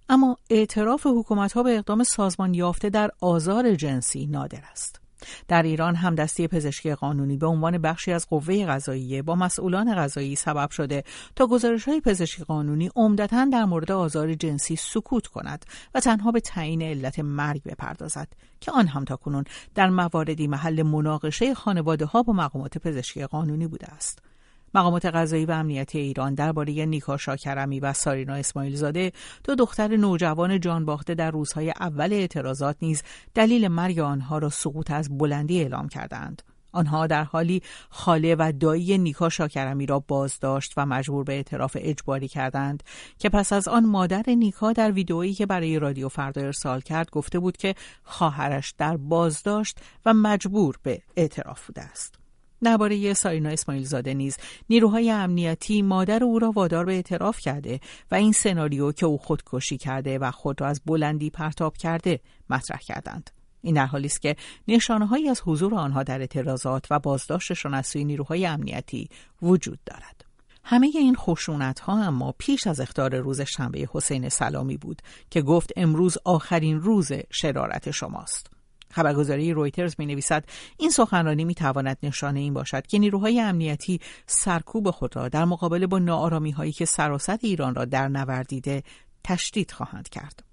اما 0.09 0.37
اعتراف 0.49 1.07
حکومت 1.07 1.53
ها 1.53 1.63
به 1.63 1.77
اقدام 1.77 2.03
سازمان 2.03 2.53
یافته 2.53 2.89
در 2.89 3.09
آزار 3.21 3.75
جنسی 3.75 4.27
نادر 4.31 4.59
است. 4.71 4.98
در 5.47 5.63
ایران 5.63 5.95
هم 5.95 6.15
دستی 6.15 6.47
پزشکی 6.47 6.95
قانونی 6.95 7.37
به 7.37 7.47
عنوان 7.47 7.77
بخشی 7.77 8.11
از 8.11 8.27
قوه 8.29 8.65
قضاییه 8.65 9.21
با 9.21 9.35
مسئولان 9.35 9.95
قضایی 9.95 10.35
سبب 10.35 10.69
شده 10.69 11.03
تا 11.35 11.47
گزارش 11.47 11.87
های 11.87 12.01
پزشکی 12.01 12.43
قانونی 12.43 12.91
عمدتا 12.95 13.45
در 13.45 13.65
مورد 13.65 13.91
آزار 13.91 14.33
جنسی 14.33 14.75
سکوت 14.75 15.27
کند 15.27 15.65
و 15.93 15.99
تنها 15.99 16.31
به 16.31 16.39
تعیین 16.39 16.81
علت 16.81 17.19
مرگ 17.19 17.63
بپردازد 17.63 18.27
که 18.59 18.71
آن 18.71 18.87
هم 18.87 19.03
تاکنون 19.03 19.43
در 19.75 19.89
مواردی 19.89 20.47
محل 20.47 20.83
مناقشه 20.83 21.53
خانواده 21.53 22.05
ها 22.05 22.23
با 22.23 22.33
مقامات 22.33 22.77
پزشکی 22.77 23.25
قانونی 23.25 23.67
بوده 23.67 23.87
است. 23.87 24.28
مقامات 24.73 25.05
قضایی 25.05 25.45
و 25.45 25.51
امنیتی 25.51 25.99
ایران 25.99 26.33
درباره 26.33 26.85
نیکا 26.85 27.17
شاکرمی 27.17 27.79
و 27.79 27.93
سارینا 27.93 28.33
اسماعیل 28.33 28.75
زاده 28.75 29.11
دو 29.43 29.55
دختر 29.55 29.97
نوجوان 29.97 30.59
جان 30.59 30.85
باخته 30.85 31.15
در 31.15 31.31
روزهای 31.31 31.73
اول 31.79 32.13
اعتراضات 32.13 32.77
نیز 32.81 33.03
دلیل 33.35 33.67
مرگ 33.67 33.99
آنها 33.99 34.37
را 34.37 34.49
سقوط 34.49 34.91
از 34.91 35.17
بلندی 35.17 35.61
اعلام 35.61 35.89
کردند 35.89 36.41
آنها 36.71 37.07
در 37.07 37.23
حالی 37.23 37.61
خاله 37.89 38.35
و 38.39 38.53
دایی 38.59 38.97
نیکا 38.97 39.29
شاکرمی 39.29 39.85
را 39.85 39.99
بازداشت 39.99 40.73
و 40.77 40.85
مجبور 40.85 41.23
به 41.23 41.33
اعتراف 41.33 41.77
اجباری 41.79 42.27
کردند 42.27 42.83
که 43.17 43.29
پس 43.29 43.53
از 43.53 43.67
آن 43.67 43.85
مادر 43.85 44.23
نیکا 44.27 44.73
در 44.73 44.91
ویدئویی 44.91 45.33
که 45.33 45.45
برای 45.45 45.79
رادیو 45.79 46.09
فردا 46.09 46.41
ارسال 46.41 46.81
کرد 46.81 47.09
گفته 47.09 47.39
بود 47.39 47.57
که 47.57 47.75
خواهرش 48.03 48.73
در 48.77 48.97
بازداشت 48.97 49.79
و 50.05 50.13
مجبور 50.13 50.75
به 50.83 51.01
اعتراف 51.17 51.67
بوده 51.67 51.81
است. 51.81 52.28
درباره 52.63 53.13
سارینا 53.13 53.49
اسماعیل 53.49 53.83
زاده 53.83 54.13
نیز 54.13 54.37
نیروهای 54.69 55.11
امنیتی 55.11 55.81
مادر 55.81 56.23
او 56.23 56.39
را 56.39 56.51
وادار 56.51 56.85
به 56.85 56.93
اعتراف 56.93 57.39
کرده 57.39 57.79
و 58.11 58.15
این 58.15 58.31
سناریو 58.31 58.91
که 58.91 59.05
او 59.05 59.17
خودکشی 59.17 59.77
کرده 59.77 60.19
و 60.19 60.31
خود 60.31 60.61
را 60.61 60.67
از 60.67 60.81
بلندی 60.85 61.29
پرتاب 61.29 61.77
کرده 61.77 62.19
مطرح 62.49 62.79
کردند. 62.79 63.29
این 63.61 63.75
در 63.75 63.85
حالی 63.85 64.05
است 64.05 64.21
که 64.21 64.35
نشانههایی 64.67 65.29
از 65.29 65.41
حضور 65.45 65.75
آنها 65.75 66.03
در 66.03 66.19
اعتراضات 66.19 66.85
و 66.89 66.99
بازداشتشان 66.99 67.73
از 67.73 67.87
سوی 67.87 68.03
نیروهای 68.03 68.45
امنیتی 68.45 69.09
وجود 69.41 69.79
دارد. 69.85 70.25
همه 70.63 70.91
این 70.95 71.15
خشونت 71.15 71.79
ها 71.79 72.03
اما 72.03 72.35
پیش 72.37 72.67
از 72.67 72.79
اختار 72.79 73.15
روز 73.15 73.41
شنبه 73.41 73.89
حسین 73.91 74.29
سلامی 74.29 74.77
بود 74.77 75.01
که 75.29 75.41
گفت 75.41 75.71
امروز 75.75 76.17
آخرین 76.25 76.81
روز 76.81 77.11
شرارت 77.31 77.91
شماست. 77.91 78.58
خبرگزاری 78.91 79.53
رویترز 79.53 79.95
می 79.97 80.05
نویسد 80.05 80.43
این 80.77 80.89
سخنرانی 80.89 81.45
می 81.45 81.55
تواند 81.55 81.97
نشانه 82.03 82.39
این 82.39 82.53
باشد 82.53 82.87
که 82.87 82.99
نیروهای 82.99 83.41
امنیتی 83.41 83.99
سرکوب 84.27 84.91
خود 84.91 85.15
را 85.15 85.29
در 85.29 85.45
مقابله 85.45 85.87
با 85.87 85.99
نارامی 85.99 86.51
هایی 86.51 86.71
که 86.71 86.85
سراست 86.85 87.43
ایران 87.43 87.75
را 87.75 87.85
در 87.85 88.07
نوردیده 88.07 88.83
تشدید 89.23 89.71
خواهند 89.71 90.09
کرد. 90.09 90.43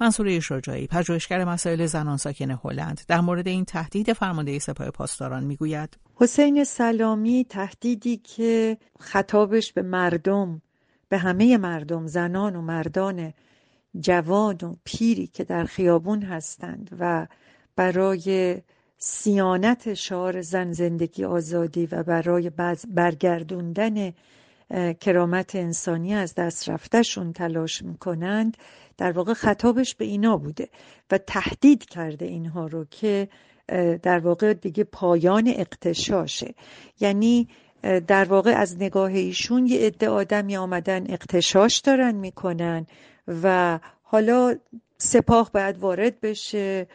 منصور 0.00 0.40
شجاعی 0.40 0.86
پژوهشگر 0.86 1.44
مسائل 1.44 1.86
زنان 1.86 2.16
ساکن 2.16 2.50
هلند 2.50 3.00
در 3.08 3.20
مورد 3.20 3.48
این 3.48 3.64
تهدید 3.64 4.12
فرمانده 4.12 4.58
سپاه 4.58 4.90
پاسداران 4.90 5.44
می‌گوید 5.44 5.98
حسین 6.14 6.64
سلامی 6.64 7.46
تهدیدی 7.48 8.16
که 8.16 8.78
خطابش 9.00 9.72
به 9.72 9.82
مردم 9.82 10.62
به 11.08 11.18
همه 11.18 11.56
مردم 11.56 12.06
زنان 12.06 12.56
و 12.56 12.62
مردان 12.62 13.32
جوان 14.00 14.56
و 14.62 14.74
پیری 14.84 15.26
که 15.26 15.44
در 15.44 15.64
خیابون 15.64 16.22
هستند 16.22 16.96
و 16.98 17.26
برای 17.80 18.56
سیانت 18.98 19.94
شعار 19.94 20.40
زن 20.40 20.72
زندگی 20.72 21.24
آزادی 21.24 21.86
و 21.86 22.02
برای 22.02 22.50
برگردوندن 22.88 24.12
کرامت 25.00 25.56
انسانی 25.56 26.14
از 26.14 26.34
دست 26.34 26.68
رفتهشون 26.68 27.32
تلاش 27.32 27.82
می‌کنند 27.82 28.56
در 28.98 29.12
واقع 29.12 29.32
خطابش 29.32 29.94
به 29.94 30.04
اینا 30.04 30.36
بوده 30.36 30.68
و 31.10 31.18
تهدید 31.18 31.84
کرده 31.84 32.24
اینها 32.24 32.66
رو 32.66 32.84
که 32.84 33.28
در 34.02 34.18
واقع 34.18 34.52
دیگه 34.54 34.84
پایان 34.84 35.48
اقتشاشه. 35.48 36.54
یعنی 37.00 37.48
در 38.06 38.24
واقع 38.24 38.50
از 38.50 38.76
نگاه 38.76 39.10
ایشون 39.12 39.66
یه 39.66 39.80
عده 39.86 40.08
آدمی 40.08 40.56
آمدن 40.56 41.10
اقتشاش 41.10 41.78
دارن 41.78 42.14
می‌کنن 42.14 42.86
و 43.42 43.78
حالا 44.02 44.54
سپاه 44.98 45.50
باید 45.52 45.78
وارد 45.78 46.20
بشه. 46.20 46.86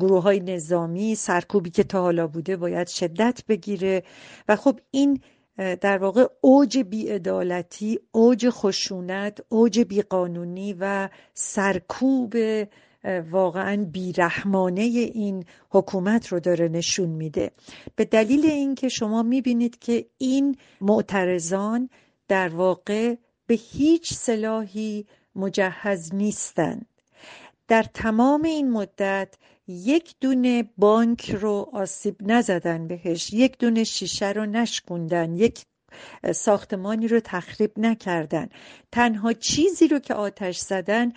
گروه 0.00 0.22
های 0.22 0.40
نظامی 0.40 1.14
سرکوبی 1.14 1.70
که 1.70 1.84
تا 1.84 2.02
حالا 2.02 2.26
بوده 2.26 2.56
باید 2.56 2.88
شدت 2.88 3.42
بگیره. 3.48 4.02
و 4.48 4.56
خب 4.56 4.80
این 4.90 5.20
در 5.56 5.98
واقع 5.98 6.26
اوج 6.40 6.78
بیعدالتی 6.78 7.98
اوج 8.12 8.48
خشونت 8.50 9.40
اوج 9.48 9.80
بیقانونی 9.80 10.76
و 10.80 11.08
سرکوب 11.34 12.34
واقعا 13.30 13.84
بیرحمانه 13.92 14.82
این 14.82 15.44
حکومت 15.70 16.28
رو 16.28 16.40
داره 16.40 16.68
نشون 16.68 17.08
میده. 17.08 17.50
به 17.96 18.04
دلیل 18.04 18.46
اینکه 18.46 18.88
شما 18.88 19.22
می‌بینید 19.22 19.78
که 19.78 20.06
این 20.18 20.56
معترضان 20.80 21.90
در 22.28 22.48
واقع 22.48 23.14
به 23.46 23.54
هیچ 23.54 24.14
سلاحی 24.14 25.06
مجهز 25.36 26.14
نیستند 26.14 26.86
در 27.68 27.82
تمام 27.82 28.42
این 28.42 28.70
مدت 28.70 29.34
یک 29.68 30.14
دونه 30.20 30.64
بانک 30.78 31.30
رو 31.30 31.68
آسیب 31.72 32.16
نزدن 32.20 32.88
بهش 32.88 33.32
یک 33.32 33.58
دونه 33.58 33.84
شیشه 33.84 34.32
رو 34.32 34.46
نشکوندن 34.46 35.34
یک 35.34 35.64
ساختمانی 36.34 37.08
رو 37.08 37.20
تخریب 37.20 37.72
نکردن. 37.76 38.48
تنها 38.92 39.32
چیزی 39.32 39.88
رو 39.88 39.98
که 39.98 40.14
آتش 40.14 40.58
زدن 40.58 41.12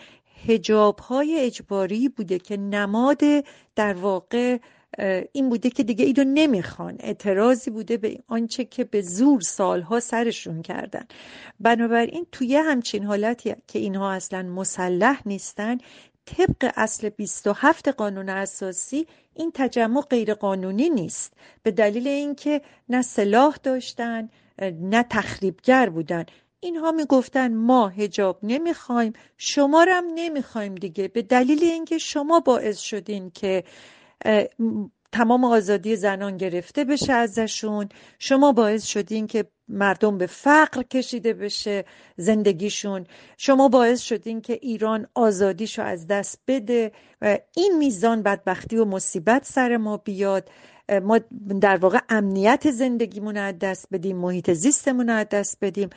هجاب 0.48 1.00
های 1.00 1.40
اجباری 1.40 2.10
بوده 2.10 2.40
که 2.40 2.58
نماد 2.58 3.22
در 3.76 3.94
واقع 3.94 4.58
این 5.32 5.50
بوده 5.50 5.70
که 5.70 5.84
دیگه 5.84 6.06
اینو 6.06 6.24
نمی‌خوان. 6.24 6.98
اعتراضی 7.00 7.72
بوده 7.72 7.98
به 7.98 8.20
آنچه 8.28 8.66
که 8.66 8.84
به 8.84 9.02
زور 9.02 9.42
سالها 9.42 10.00
سرشون 10.00 10.62
کردن. 10.62 11.06
بنابراین 11.60 12.28
توی 12.32 12.56
همچین 12.56 13.04
حالتی 13.04 13.56
که 13.68 13.80
اینها 13.80 14.12
اصلا 14.12 14.44
مسلح 14.44 15.22
نیستن 15.26 15.78
طبق 16.28 16.72
اصل 16.76 17.10
27 17.10 17.88
قانون 17.88 18.30
اساسی 18.30 19.08
این 19.34 19.52
تجمع 19.54 20.02
غیرقانونی 20.02 20.90
نیست. 20.90 21.34
به 21.64 21.72
دلیل 21.72 22.08
اینکه 22.08 22.62
نه 22.90 23.02
سلاح 23.02 23.58
داشتن 23.64 24.30
نه 24.82 25.04
تخریبگر 25.10 25.90
بودن. 25.90 26.26
اینها 26.60 26.92
می‌گفتن 26.92 27.54
ما 27.54 27.88
هجاب 27.88 28.40
نمی‌خوایم 28.44 29.14
شما 29.38 29.84
رو 29.84 29.92
هم 29.92 30.06
نمی‌خوایم 30.16 30.76
دیگه. 30.76 31.08
به 31.08 31.22
دلیل 31.22 31.64
اینکه 31.64 31.98
شما 31.98 32.40
باعث 32.40 32.78
شدین 32.80 33.32
که 33.32 33.64
تمام 35.12 35.44
آزادی 35.46 35.96
زنان 35.96 36.38
گرفته 36.38 36.84
بشه 36.84 37.14
ازشون. 37.14 37.90
شما 38.20 38.52
باعث 38.52 38.86
شدین 38.86 39.28
که 39.28 39.46
مردم 39.68 40.18
به 40.18 40.26
فقر 40.26 40.84
کشیده 40.84 41.34
بشه 41.34 41.86
زندگیشون. 42.18 43.08
شما 43.38 43.68
باعث 43.68 44.02
شدین 44.02 44.42
که 44.42 44.60
ایران 44.62 45.08
آزادیشو 45.16 45.82
از 45.82 46.08
دست 46.08 46.40
بده 46.48 46.92
و 47.22 47.38
این 47.56 47.78
میزان 47.78 48.22
بدبختی 48.24 48.78
و 48.78 48.86
مصیبت 48.86 49.46
سر 49.46 49.78
ما 49.78 49.98
بیاد. 49.98 50.50
ما 51.04 51.20
در 51.62 51.78
واقع 51.78 52.00
امنیت 52.10 52.72
زندگیمون 52.72 53.38
از 53.38 53.60
دست 53.60 53.88
بدیم 53.92 54.18
محیط 54.18 54.54
زیستمون 54.54 55.10
از 55.10 55.30
دست 55.32 55.58
بدیم. 55.62 55.90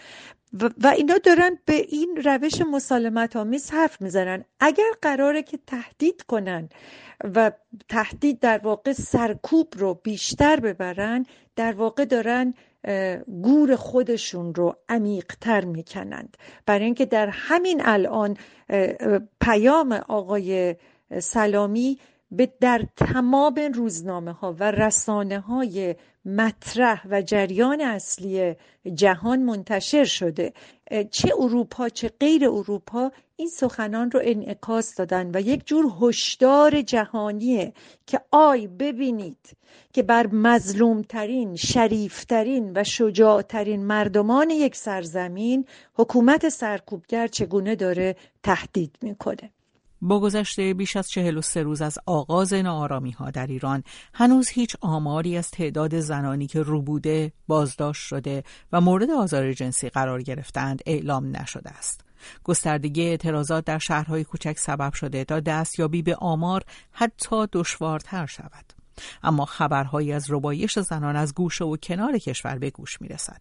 و 0.52 0.86
اینا 0.86 1.18
دارن 1.18 1.58
به 1.64 1.74
این 1.74 2.22
روش 2.24 2.62
مسالمت 2.72 3.36
آمیز 3.36 3.70
حرف 3.70 4.02
می‌زنن. 4.02 4.44
اگر 4.60 4.90
قراره 5.02 5.42
که 5.42 5.58
تهدید 5.66 6.22
کنن 6.22 6.68
و 7.34 7.52
تهدید 7.88 8.40
در 8.40 8.58
واقع 8.58 8.92
سرکوب 8.92 9.68
رو 9.76 9.94
بیشتر 9.94 10.60
ببرن 10.60 11.26
در 11.56 11.72
واقع 11.72 12.04
دارن 12.04 12.54
گور 13.42 13.76
خودشون 13.76 14.54
رو 14.54 14.76
عمیقتر 14.88 15.64
می‌کنند. 15.64 16.36
برای 16.66 16.84
اینکه 16.84 17.06
در 17.06 17.28
همین 17.32 17.82
الان 17.84 18.36
پیام 19.40 19.92
آقای 19.92 20.76
سلامی 21.18 21.98
به 22.30 22.52
در 22.60 22.82
تمام 22.96 23.54
روزنامه 23.74 24.32
ها 24.32 24.56
و 24.58 24.70
رسانه 24.70 25.40
های 25.40 25.94
مطرح 26.24 27.06
و 27.10 27.22
جریان 27.22 27.80
اصلی 27.80 28.54
جهان 28.94 29.42
منتشر 29.42 30.04
شده. 30.04 30.52
چه 31.10 31.32
اروپا 31.38 31.88
چه 31.88 32.10
غیر 32.20 32.48
اروپا 32.48 33.10
این 33.36 33.48
سخنان 33.48 34.10
رو 34.10 34.20
انعکاس 34.22 34.94
دادن 34.94 35.30
و 35.34 35.40
یک 35.40 35.66
جور 35.66 35.92
هشدار 36.00 36.82
جهانیه 36.82 37.72
که 38.06 38.20
آی 38.30 38.66
ببینید 38.66 39.56
که 39.92 40.02
بر 40.02 40.26
مظلومترین 40.26 41.56
شریفترین 41.56 42.72
و 42.74 42.84
شجاعترین 42.84 43.84
مردمان 43.84 44.50
یک 44.50 44.76
سرزمین 44.76 45.64
حکومت 45.94 46.48
سرکوبگر 46.48 47.26
چگونه 47.26 47.74
داره 47.74 48.16
تهدید 48.42 48.96
می‌کنه. 49.02 49.50
با 50.02 50.20
گذشته 50.20 50.74
بیش 50.74 50.96
از 50.96 51.10
43 51.10 51.62
روز 51.62 51.82
از 51.82 51.98
آغاز 52.06 52.54
نارامی 52.54 53.10
ها 53.10 53.30
در 53.30 53.46
ایران 53.46 53.82
هنوز 54.14 54.48
هیچ 54.48 54.76
آماری 54.80 55.36
از 55.36 55.50
تعداد 55.50 56.00
زنانی 56.00 56.46
که 56.46 56.62
روبوده 56.62 57.32
بازداشت 57.46 58.06
شده 58.06 58.44
و 58.72 58.80
مورد 58.80 59.10
آزار 59.10 59.52
جنسی 59.52 59.88
قرار 59.88 60.22
گرفتند 60.22 60.82
اعلام 60.86 61.36
نشده 61.36 61.70
است. 61.70 62.04
گستردگی 62.44 63.02
اعتراضات 63.02 63.64
در 63.64 63.78
شهرهای 63.78 64.24
کوچک 64.24 64.58
سبب 64.58 64.92
شده 64.92 65.24
تا 65.24 65.40
دستیابی 65.40 66.02
به 66.02 66.16
آمار 66.16 66.62
حتی 66.92 67.46
دشوارتر 67.52 68.26
شود. 68.26 68.72
اما 69.22 69.44
خبرهایی 69.44 70.12
از 70.12 70.26
ربایش 70.30 70.78
زنان 70.78 71.16
از 71.16 71.34
گوشه 71.34 71.64
و 71.64 71.76
کنار 71.76 72.18
کشور 72.18 72.58
به 72.58 72.70
گوش 72.70 73.00
می 73.00 73.08
رسد. 73.08 73.40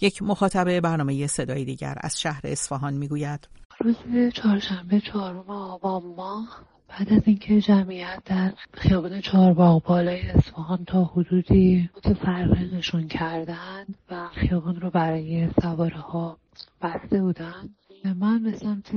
یک 0.00 0.22
مخاطب 0.22 0.80
برنامه 0.80 1.26
صدای 1.26 1.64
دیگر 1.64 1.98
از 2.00 2.20
شهر 2.20 2.40
اصفهان 2.44 2.94
می 2.94 3.08
گوید 3.08 3.48
روز 3.80 3.96
چهارشنبه 4.34 5.00
چهارم 5.00 5.50
آبان 5.50 6.02
ماه 6.16 6.62
بعد 6.88 7.12
از 7.12 7.22
اینکه 7.24 7.60
جمعیت 7.60 8.22
در 8.24 8.52
خیابان 8.72 9.20
چهارباغ 9.20 9.84
بالای 9.84 10.20
اصفهان 10.20 10.84
تا 10.84 11.04
حدودی 11.04 11.90
متفرقشون 11.96 13.08
کردن 13.08 13.86
و 14.10 14.28
خیابان 14.28 14.80
رو 14.80 14.90
برای 14.90 15.48
سواره 15.62 15.96
ها 15.98 16.38
بسته 16.82 17.22
بودن 17.22 17.68
من 18.04 18.42
به 18.42 18.52
سمت 18.52 18.92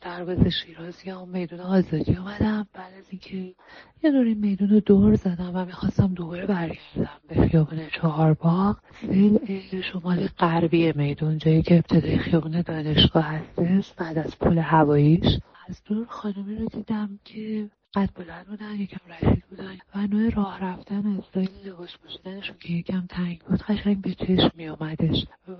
دروازه 0.00 0.50
شیراز 0.50 1.06
یا 1.06 1.24
میدون 1.24 1.60
آزادی 1.60 2.16
آمدم 2.16 2.66
بعد 2.72 2.94
از 2.98 3.04
اینکه 3.10 3.54
یه 4.02 4.10
دور 4.10 4.24
این 4.24 4.38
میدون 4.38 4.68
رو 4.68 4.80
دور 4.80 5.14
زدم 5.14 5.50
و 5.54 5.64
می‌خواستم 5.64 6.14
دوباره 6.14 6.46
برگردم 6.46 7.20
به 7.28 7.48
خیابون 7.48 7.78
چهارباغ 8.00 8.76
سیل 9.00 9.82
شمال 9.92 10.26
غربی 10.26 10.92
میدون 10.92 11.38
جایی 11.38 11.62
که 11.62 11.74
ابتدای 11.74 12.18
خیابون 12.18 12.62
دانشگاه 12.62 13.24
هستش 13.24 13.92
بعد 13.92 14.18
از 14.18 14.38
پل 14.38 14.58
هواییش. 14.58 15.38
از 15.68 15.82
دور 15.84 16.06
خانمی 16.06 16.56
رو 16.56 16.66
دیدم 16.66 17.18
که 17.24 17.70
قد 17.94 18.10
بلند 18.14 18.46
بودن 18.46 18.80
یکم 18.80 19.00
رشید 19.08 19.44
بودن 19.50 19.78
و 19.94 20.06
نوع 20.06 20.30
راه 20.30 20.64
رفتن 20.64 21.06
استایل 21.06 21.50
لباس 21.64 21.96
پوشیدنشون 22.02 22.56
که 22.60 22.72
یکم 22.72 23.06
تنگ 23.08 23.40
بود 23.40 23.62
قشنگ 23.62 24.00
به 24.00 24.14
چشم 24.14 24.50
می 24.54 24.68
آمدش 24.68 25.26
و 25.48 25.52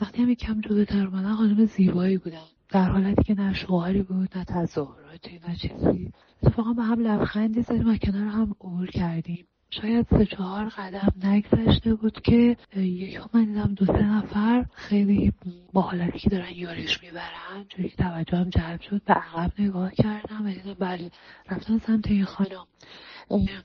وقتی 0.00 0.22
هم 0.22 0.28
یکم 0.28 0.60
جلوتر 0.60 1.06
اومدن 1.06 1.34
خانم 1.34 1.64
زیبایی 1.64 2.18
بودن. 2.18 2.44
در 2.68 2.90
حالتی 2.90 3.22
که 3.22 3.34
نه 3.34 3.54
شوهری 3.54 4.02
بود 4.02 4.38
نه 4.38 4.44
تظاهراتی 4.44 5.40
نه 5.48 5.56
چیزی. 5.56 6.12
اتفاقا 6.42 6.72
به 6.72 6.82
هم 6.82 7.00
لبخندی 7.00 7.62
زدیم 7.62 7.88
و 7.88 7.96
کنار 7.96 8.28
هم 8.28 8.54
عبور 8.60 8.86
کردیم. 8.86 9.46
شاید 9.70 10.06
سه 10.10 10.26
چهار 10.26 10.68
قدم 10.68 11.12
نگذشته 11.24 11.94
بود 11.94 12.20
که 12.20 12.56
یک 12.76 13.20
من 13.32 13.44
دیدم 13.44 13.74
دو 13.74 13.86
سه 13.86 14.02
نفر 14.02 14.66
خیلی 14.74 15.32
با 15.72 15.80
حالتی 15.80 16.18
که 16.18 16.30
دارن 16.30 16.52
یارش 16.54 17.02
می‌برن 17.02 17.64
جوری 17.68 17.88
که 17.88 17.96
توجه 17.96 18.36
هم 18.36 18.50
جلب 18.50 18.80
شد 18.80 19.02
به 19.04 19.14
عقب 19.14 19.52
نگاه 19.58 19.92
کردم 19.92 20.46
و 20.46 20.50
دیدم 20.50 20.74
بله 20.74 21.10
رفتن 21.50 21.78
سمت 21.78 22.06
این 22.06 22.24
خانم. 22.24 22.66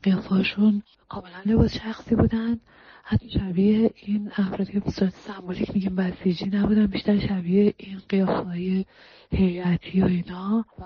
قیافاشون 0.03 0.83
کاملا 1.10 1.41
لباس 1.45 1.74
شخصی 1.74 2.15
بودن. 2.15 2.60
حتی 3.03 3.29
شبیه 3.29 3.91
این 3.95 4.31
افرادی 4.38 4.72
که 4.72 4.79
بصورت 4.79 5.13
سمبولیک 5.13 5.72
میگیم 5.74 5.95
بسیجی 5.95 6.45
نبودن 6.45 6.86
بیشتر 6.88 7.19
شبیه 7.19 7.74
این 7.77 8.01
قیافهای 8.10 8.86
هیئتی 9.31 10.01
و 10.01 10.05
اینا. 10.05 10.65
و 10.79 10.83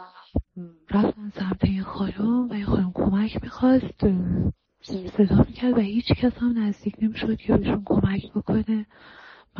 رفتن 0.91 1.29
سمت 1.29 1.63
این 1.63 1.83
خانم 1.83 2.50
و 2.50 2.53
این 2.53 2.65
خانم 2.65 2.91
کمک 2.95 3.43
می‌خواست. 3.43 4.03
صدا 4.81 5.46
می‌کرد 5.48 5.77
و 5.77 5.79
هیچ 5.79 6.05
کس 6.05 6.38
هم 6.38 6.60
نزدیک 6.60 6.96
نمی‌شد 7.01 7.38
که 7.38 7.57
بهشون 7.57 7.81
کمک 7.86 8.31
بکنه. 8.36 8.86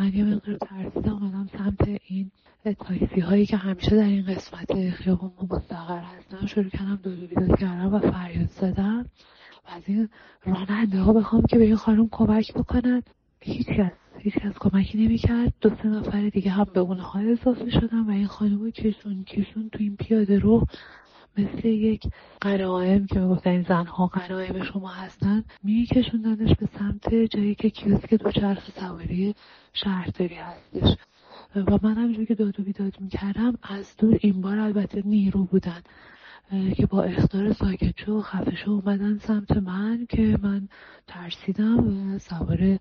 من 0.00 0.12
یه 0.14 0.24
مقدار 0.24 0.56
ترسیدم 0.56 1.12
اومدم 1.12 1.48
سمت 1.58 2.00
این 2.08 2.30
تاکسی 2.64 3.20
هایی 3.20 3.46
که 3.46 3.56
همیشه 3.56 3.96
در 3.96 4.02
این 4.02 4.22
قسمت 4.22 4.90
خیابون 4.90 5.32
مستقر 5.50 5.98
هستن. 5.98 6.46
شروع 6.46 6.68
کردم 6.68 7.00
دو 7.02 7.10
بیداد 7.10 7.58
کردم 7.58 7.94
و 7.94 7.98
فریاد 7.98 8.48
زدم. 8.48 9.06
و 9.66 9.70
از 9.70 9.82
این 9.86 10.08
راننده 10.44 11.00
ها 11.00 11.12
بخوام 11.12 11.42
که 11.50 11.58
به 11.58 11.64
این 11.64 11.76
خانم 11.76 12.08
کمک 12.08 12.54
بکنن. 12.54 13.02
هیچ 13.40 13.66
کس 13.66 13.92
هیچ 14.18 14.34
کس 14.34 14.52
کمکی 14.60 15.04
نمی‌کرد. 15.06 15.52
دو 15.60 15.70
سه 15.82 15.88
نفر 15.88 16.28
دیگه 16.28 16.50
هم 16.50 16.66
به 16.74 16.80
اونها 16.80 17.20
اضافه 17.20 17.70
شدن 17.70 18.00
و 18.00 18.10
این 18.10 18.26
خانم 18.26 18.70
کشون 18.70 19.24
کشون 19.24 19.68
تو 19.68 19.78
این 19.80 19.96
پیاده 19.96 20.38
رو 20.38 20.66
مثل 21.36 21.68
یک 21.68 22.02
قرائم 22.40 23.06
که 23.06 23.20
می‌گفتن 23.20 23.50
این 23.50 23.62
زنها 23.62 24.06
قرائم 24.06 24.64
شما 24.64 24.88
هستن 24.88 25.44
میکشوندنش 25.62 26.56
به 26.56 26.68
سمت 26.78 27.14
جایی 27.14 27.54
که 27.54 27.70
کیوسک 27.70 28.14
دوچرخ 28.14 28.70
سواری 28.70 29.34
شهرداری 29.72 30.34
هستش. 30.34 30.96
و 31.56 31.78
من 31.82 31.94
همینجور 31.94 32.24
که 32.24 32.34
داد 32.34 32.60
و 32.60 32.62
بیداد 32.62 33.00
می‌کردم 33.00 33.58
از 33.62 33.96
دور 33.96 34.18
این 34.20 34.40
بار 34.40 34.58
البته 34.58 35.02
نیرو 35.04 35.44
بودن 35.44 35.82
که 36.76 36.86
با 36.86 37.02
اختار 37.02 37.52
ساکت 37.52 38.08
و 38.08 38.22
خفه 38.22 38.68
اومدن 38.68 39.18
سمت 39.18 39.56
من 39.56 40.06
که 40.08 40.38
من 40.42 40.68
ترسیدم 41.06 41.78
و 42.14 42.18
سوار 42.18 42.78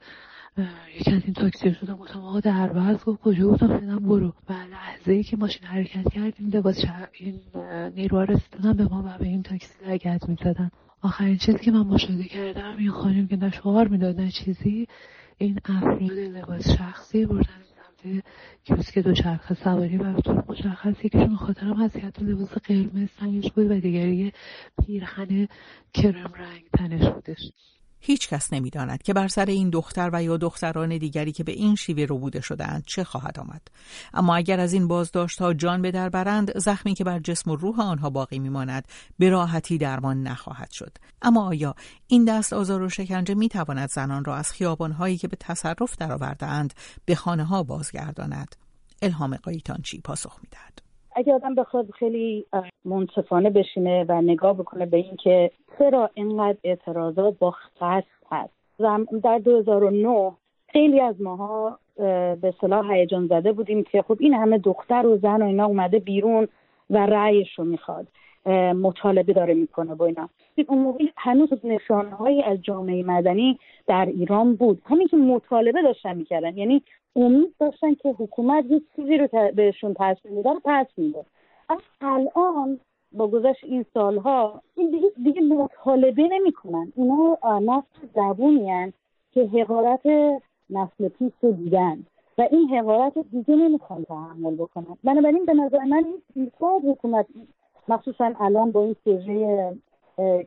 یکی 1.00 1.12
از 1.12 1.22
این 1.26 1.34
تاکسی 1.34 1.74
شدم 1.74 1.96
گفتم 1.96 2.20
آقا 2.20 2.40
در 2.40 2.68
بس 2.68 3.06
گفت 3.06 3.22
کجا؟ 3.22 3.48
گفتم 3.48 3.68
فعلا 3.80 4.00
برو. 4.00 4.34
و 4.50 4.54
لحظه 4.54 5.12
ای 5.12 5.24
که 5.24 5.38
ماشین 5.38 5.68
حرکت 5.68 6.14
کرد 6.14 6.34
این 6.40 6.50
لباس 6.50 6.86
این 7.14 7.40
نیروها 7.96 8.24
رسیدن 8.24 8.74
به 8.74 8.84
ما 8.84 9.04
و 9.08 9.18
به 9.18 9.26
این 9.26 9.44
تاکسی 9.44 9.74
لگت 9.88 10.30
می‌زدن. 10.30 10.72
آخرین 11.02 11.38
چیزی 11.38 11.58
که 11.58 11.72
من 11.72 11.82
مشاهده 11.82 12.24
کردم 12.24 12.78
این 12.78 12.92
خانم 12.92 13.28
که 13.28 13.36
نه 13.36 13.52
شعار 13.52 13.88
می‌داد 13.88 14.22
نه 14.22 14.32
چیزی 14.32 14.88
این 15.38 15.60
افراد 15.66 16.04
لباس 16.12 16.72
شخصی 16.78 17.26
بردن 17.26 17.44
سمت 17.44 18.24
کیوسک 18.64 19.00
دوچرخه 19.00 19.54
سواری 19.54 19.98
و 19.98 20.14
طور 20.22 20.44
مشخص 20.50 21.06
یکیشون 21.06 21.36
خاطرم 21.36 21.84
هست 21.84 22.00
که 22.00 22.24
لباس 22.24 22.54
قرمز 22.54 23.10
سنگش 23.20 23.52
بود 23.52 23.72
و 23.72 23.80
دیگری 23.80 24.34
پیرخن 24.86 25.48
کرم 25.94 26.34
رنگ 26.34 26.64
تنش 26.74 27.10
بودش. 27.10 27.52
هیچ 28.08 28.30
کس 28.30 28.54
نمی‌داند 28.54 29.04
که 29.04 29.14
بر 29.14 29.28
سر 29.28 29.46
این 29.46 29.70
دختر 29.70 30.10
و 30.14 30.24
یا 30.24 30.38
دختران 30.38 30.98
دیگری 30.98 31.32
که 31.32 31.44
به 31.44 31.52
این 31.52 31.76
شیوه 31.76 32.04
ربوده 32.10 32.42
شدهاند 32.42 32.84
چه 32.86 33.04
خواهد 33.04 33.40
آمد. 33.40 33.62
اما 34.14 34.36
اگر 34.36 34.60
از 34.60 34.74
این 34.74 34.88
بازداشت 34.88 35.42
ها 35.42 35.54
جان 35.54 35.82
به 35.82 35.92
در 35.92 36.10
برند 36.10 36.58
زخمی 36.58 36.94
که 36.94 37.04
بر 37.04 37.20
جسم 37.20 37.52
و 37.52 37.56
روح 37.56 37.82
آنها 37.82 38.10
باقی 38.10 38.40
میماند 38.40 38.88
به 39.20 39.30
راحتی 39.30 39.78
درمان 39.78 40.24
نخواهد 40.24 40.72
شد. 40.72 40.98
اما 41.22 41.48
آیا 41.48 41.76
این 42.08 42.26
دست 42.26 42.54
آزار 42.54 42.82
و 42.82 42.90
شکنجه 42.90 43.34
می 43.34 43.50
تواند 43.50 43.90
زنان 43.90 44.26
را 44.26 44.36
از 44.36 44.52
خیابان 44.52 44.92
هایی 44.92 45.18
که 45.18 45.28
به 45.28 45.38
تصرف 45.40 45.98
درآوردهاند 45.98 46.74
به 47.06 47.16
خانه 47.16 47.44
ها 47.44 47.64
بازگرداند؟ 47.64 48.56
الهام 49.02 49.36
قایتانچی 49.36 50.02
پاسخ 50.02 50.40
می‌دهد. 50.44 50.87
اگه 51.18 51.34
آدم 51.34 51.56
بخواد 51.56 51.92
خیلی 51.92 52.46
منصفانه 52.86 53.50
بشینه 53.50 54.06
و 54.10 54.22
نگاه 54.22 54.54
بکنه 54.54 54.86
به 54.86 54.98
اینکه 54.98 55.52
چرا 55.80 56.10
اینقدر 56.14 56.58
اعتراضات 56.64 57.38
با 57.40 57.56
قصد 57.82 58.04
هست. 58.32 58.54
در 59.24 59.40
2009 59.40 60.32
خیلی 60.70 61.02
از 61.02 61.22
ماها 61.22 61.80
به 62.42 62.54
صلاح 62.62 62.94
هیجان 62.94 63.28
زده 63.28 63.52
بودیم 63.52 63.84
که 63.84 64.02
خب 64.02 64.18
این 64.20 64.34
همه 64.34 64.58
دختر 64.58 65.06
و 65.06 65.18
زن 65.18 65.42
و 65.42 65.46
اینا 65.46 65.66
اومده 65.66 66.00
بیرون 66.00 66.48
و 66.90 67.06
رأیش 67.06 67.60
رو 67.60 67.66
می‌خواد. 67.66 68.08
مطالبه 68.74 69.34
داره 69.34 69.54
می‌کنه 69.54 69.96
با 69.96 70.06
اینا. 70.06 70.30
اون 70.68 70.80
موقع 70.80 71.06
هنوز 71.18 71.50
نشانهایی 71.64 72.44
از 72.44 72.62
جامعه 72.62 73.04
مدنی 73.04 73.60
در 73.88 74.06
ایران 74.06 74.56
بود. 74.56 74.82
همین 74.86 75.08
که 75.08 75.18
مطالبه 75.18 75.82
داشتن 75.82 76.18
می‌کردن. 76.18 76.58
یعنی 76.58 76.84
امید 77.16 77.54
داشتن 77.60 77.94
که 77.94 78.10
حکومت 78.10 78.66
یک 78.70 78.84
چیزی 78.96 79.18
رو 79.18 79.28
بهشون 79.56 79.94
پس 79.94 80.18
میده 80.24 80.50
رو 80.50 80.62
پس 80.66 80.88
میده 80.98 81.26
از 81.70 81.80
الان 82.02 82.80
با 83.12 83.28
گذشت 83.28 83.64
این 83.64 83.86
سالها 83.94 84.62
این 84.76 84.92
دیگه, 84.92 85.12
دیگه 85.24 85.42
مطالبه 85.42 86.28
نمی‌کنن. 86.32 86.94
اینا 86.96 87.38
نفس 87.44 87.88
زبونی 88.16 88.94
که 89.32 89.46
حقارت 89.46 90.02
نسل 90.70 91.08
پیش 91.08 91.32
رو 91.42 91.52
دیدن. 91.52 92.06
و 92.38 92.48
این 92.52 92.70
حقارت 92.70 93.14
دیگه 93.32 93.56
نمی‌خوان 93.56 94.04
تحمل 94.04 94.56
بکنن. 94.56 94.98
بنابراین 95.04 95.46
به 95.46 95.54
نظر 95.54 95.84
من 95.84 96.06
این 96.36 96.52
حکومت 96.62 97.26
مخصوصا 97.88 98.34
الان 98.40 98.72
با 98.72 98.84
این 98.84 98.96
سوژه 99.04 99.74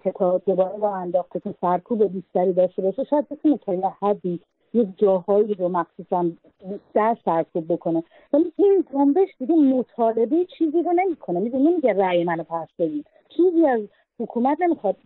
که 0.03 0.13
تا 0.15 0.39
دوباره 0.39 0.79
با 0.79 0.95
انداخته 0.95 1.41
که 1.41 1.55
سرکوب 1.61 2.05
بیشتری 2.05 2.53
داشته 2.53 2.83
باشه 2.83 3.05
شاید 3.05 3.29
بتونه 3.29 3.59
تا 3.59 3.75
یه 3.75 3.93
حدی 4.03 4.41
یک 4.75 4.89
جاهایی 4.97 5.55
رو 5.55 5.69
مخصوصا 5.69 6.31
بیشتر 6.69 7.17
سرکوب 7.25 7.73
بکنه. 7.73 8.03
ولی 8.33 8.53
این 8.57 8.85
جنبش 8.93 9.29
دیگه 9.39 9.55
مطالبه 9.55 10.45
چیزی 10.59 10.83
رو 10.83 10.93
نمی‌کنه. 10.93 11.41
می‌دونی 11.41 11.65
نمیگه 11.65 11.93
رأی 11.93 12.25
منو 12.25 12.43
پس 12.43 12.69
بدید 12.79 13.07
چیزی 13.29 13.67
از 13.67 13.81
حکومت 14.21 14.61
نمی‌خواد. 14.61 14.97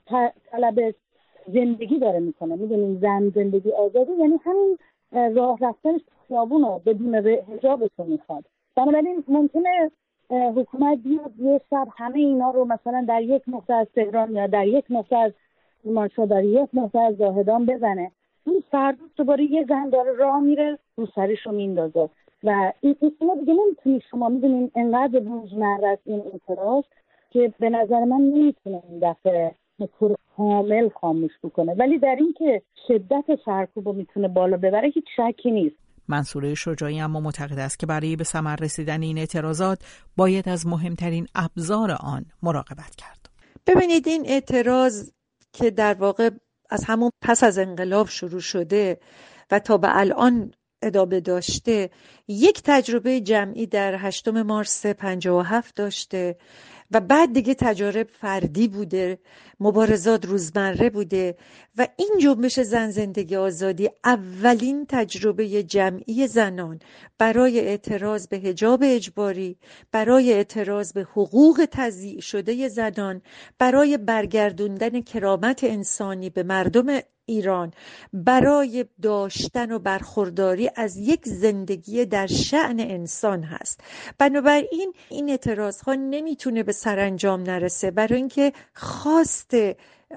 طلب 0.51 0.94
زندگی 1.47 1.99
داره 1.99 2.20
می‌کنه. 2.20 2.57
می‌دونی 2.57 2.99
زن 3.01 3.29
زندگی 3.29 3.73
آزادی 3.73 4.12
یعنی 4.12 4.38
همین 4.44 4.79
راه 5.37 5.59
رفتنش 5.61 6.01
خیابون 6.29 6.62
رو 6.62 6.81
بدون 6.87 7.14
حجابش 7.14 7.90
رو 7.99 8.05
می‌خواد. 8.05 8.44
بنابراین 8.77 9.25
ممکنه 9.29 9.90
حکومت 10.31 10.99
بیاد 10.99 11.33
یه 11.39 11.61
شب 11.71 11.89
همه 11.97 12.19
اینا 12.19 12.51
رو 12.51 12.65
مثلا 12.65 13.05
در 13.09 13.23
یک 13.23 13.43
نقطه 13.49 13.75
از 13.75 13.87
تهران 13.95 14.33
یا 14.33 14.47
در 14.47 14.67
یک 14.67 14.85
نقطه 14.91 15.17
از 15.17 15.33
مانشا 15.85 16.27
در 16.27 16.45
یک 16.45 16.69
نقطه 16.75 17.01
از 17.01 17.17
زاهدان 17.17 17.67
بزنه. 17.67 18.11
این 18.47 18.63
فردا 18.71 19.05
دوباره 19.17 19.45
یه 19.45 19.65
زن 19.69 19.89
داره 19.89 20.13
راه 20.13 20.41
میره 20.41 20.79
رو 20.97 21.07
سرش 21.07 21.47
رو 21.47 21.53
میندازه. 21.53 22.09
و 22.45 22.73
این 22.81 22.97
شما 23.19 23.35
دیگه 23.35 23.53
نمی‌تونی 23.53 24.01
شما 24.11 24.29
می‌دونین 24.29 24.71
انقدر 24.75 25.21
روزمره 25.21 25.89
است 25.89 26.03
این 26.05 26.23
اعتراض 26.33 26.85
که 27.31 27.53
به 27.59 27.71
نظر 27.71 28.05
من 28.05 28.21
نمی‌تونه 28.21 28.83
این 28.91 28.99
دفعه 29.03 29.55
طور 29.99 30.17
کامل 30.37 30.89
خاموش 30.89 31.33
بکنه. 31.45 31.75
ولی 31.75 31.99
در 31.99 32.17
اینکه 32.17 32.63
شدت 32.89 33.25
سرکوب 33.45 33.89
رو 33.89 33.93
می‌تونه 33.93 34.29
بالا 34.29 34.57
ببره 34.57 34.89
هیچ 34.89 35.05
شکی 35.17 35.51
نیست. 35.51 35.77
منصوره 36.09 36.55
شجاعی 36.55 37.01
اما 37.01 37.21
معتقد 37.21 37.59
است 37.59 37.79
که 37.79 37.87
برای 37.87 38.17
به 38.17 38.25
ثمر 38.25 38.57
رسیدن 38.57 39.03
این 39.03 39.19
اعتراضات 39.19 39.79
باید 40.17 40.49
از 40.49 40.67
مهمترین 40.67 41.29
ابزار 41.35 41.90
آن 41.90 42.27
مراقبت 42.43 42.97
کرد. 42.97 43.29
ببینید 43.67 44.09
این 44.09 44.23
اعتراض 44.27 45.11
که 45.53 45.71
در 45.71 45.95
واقع 45.95 46.31
از 46.71 46.85
همون 46.85 47.11
پس 47.23 47.45
از 47.45 47.59
انقلاب 47.59 48.09
شروع 48.09 48.40
شده 48.40 49.01
و 49.51 49.59
تا 49.59 49.79
به 49.79 49.99
الان 49.99 50.53
ادامه 50.83 51.21
داشته 51.21 51.90
یک 52.29 52.62
تجربه 52.64 53.21
جمعی 53.21 53.67
در 53.67 53.95
هشتم 53.95 54.43
مارس 54.43 54.87
57 54.87 55.77
داشته 55.77 56.37
و 56.90 57.01
بعد 57.01 57.33
دیگه 57.33 57.55
تجارب 57.55 58.09
فردی 58.20 58.68
بوده 58.68 59.18
مبارزات 59.61 60.25
روزمره 60.25 60.90
بوده 60.90 61.37
و 61.79 61.88
این 61.97 62.11
جنبش 62.23 62.61
زن 62.61 62.90
زندگی 62.90 63.37
آزادی 63.37 63.90
اولین 64.05 64.87
تجربه 64.88 65.62
جمعی 65.62 66.27
زنان 66.27 66.79
برای 67.18 67.61
اعتراض 67.61 68.29
به 68.29 68.37
هجاب 68.37 68.81
اجباری 68.87 69.59
برای 69.92 70.33
اعتراض 70.33 70.92
به 70.92 71.03
حقوق 71.03 71.68
تضییع 71.70 72.20
شده 72.20 72.68
زنان 72.68 73.23
برای 73.59 73.97
برگردوندن 73.99 75.01
کرامت 75.01 75.64
انسانی 75.64 76.31
به 76.31 76.42
مردم 76.42 77.01
ایران. 77.27 77.73
برای 78.13 78.85
داشتن 79.03 79.73
و 79.73 79.79
برخورداری 79.79 80.71
از 80.77 80.97
یک 80.97 81.29
زندگی 81.29 82.05
در 82.05 82.27
شعن 82.27 82.81
انسان 82.81 83.43
هست. 83.43 83.81
بنابراین 84.19 84.93
این 85.09 85.31
اعتراض 85.31 85.81
ها 85.81 85.95
نمی‌تونه 85.95 86.63
به 86.63 86.73
سرانجام 86.73 87.43
نرسه. 87.43 87.91
برای 87.91 88.17
اینکه 88.17 88.53
خواست 88.75 89.55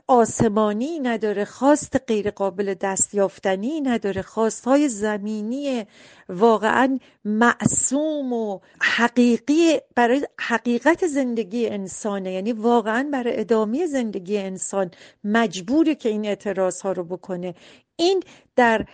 آسمانی 0.07 0.99
نداره 0.99 1.45
خواست 1.45 1.95
غیر 2.07 2.31
قابل 2.31 2.73
دستیافتنی 2.73 3.81
نداره 3.81 4.21
خواست 4.21 4.65
های 4.65 4.89
زمینی 4.89 5.85
واقعا 6.29 6.99
معصوم 7.25 8.33
و 8.33 8.59
حقیقی 8.81 9.79
برای 9.95 10.27
حقیقت 10.39 11.07
زندگی 11.07 11.67
انسانه. 11.67 12.31
یعنی 12.31 12.53
واقعا 12.53 13.09
برای 13.13 13.39
ادامه 13.39 13.85
زندگی 13.85 14.37
انسان 14.37 14.91
مجبوره 15.23 15.95
که 15.95 16.09
این 16.09 16.25
اعتراض 16.25 16.81
ها 16.81 16.91
رو 16.91 17.03
بکنه. 17.03 17.55
این 17.99 18.23
در 18.55 18.85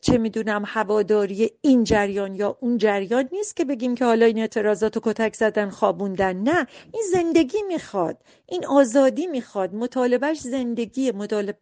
چه 0.00 0.18
می‌دونم 0.18 0.62
هواداری 0.66 1.50
این 1.60 1.84
جریان 1.84 2.34
یا 2.34 2.58
اون 2.60 2.78
جریان 2.78 3.28
نیست 3.32 3.56
که 3.56 3.64
بگیم 3.64 3.94
که 3.94 4.04
حالا 4.04 4.26
این 4.26 4.38
اعتراضات 4.38 4.96
رو 4.96 5.02
کتک 5.04 5.34
زدن 5.36 5.70
خوابوندن. 5.70 6.36
نه 6.36 6.66
این 6.92 7.02
زندگی 7.12 7.62
می‌خواد. 7.68 8.18
این 8.46 8.66
آزادی 8.66 9.26
می‌خواد. 9.26 9.74
مطالبهش 9.74 10.38
زندگی 10.40 11.12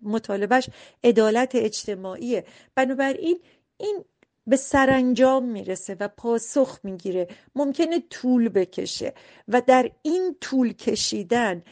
مطالبهش 0.03 0.69
عدالت 1.05 1.55
اجتماعیه. 1.55 2.45
بنابراین 2.75 3.41
این 3.77 4.05
به 4.47 4.57
سرانجام 4.57 5.45
می‌رسه 5.45 5.97
و 6.01 6.09
پاسخ 6.09 6.79
می‌گیره. 6.83 7.29
ممکنه 7.55 8.03
طول 8.11 8.49
بکشه 8.49 9.15
و 9.49 9.63
در 9.67 9.91
این 10.03 10.37
طول 10.41 10.73
کشیدن 10.73 11.63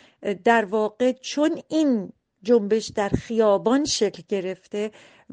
در 0.45 0.65
واقع 0.65 1.13
چون 1.13 1.61
این 1.69 2.13
جنبش 2.43 2.89
در 2.89 3.09
خیابان 3.09 3.85
شکل 3.85 4.23
گرفته 4.29 4.91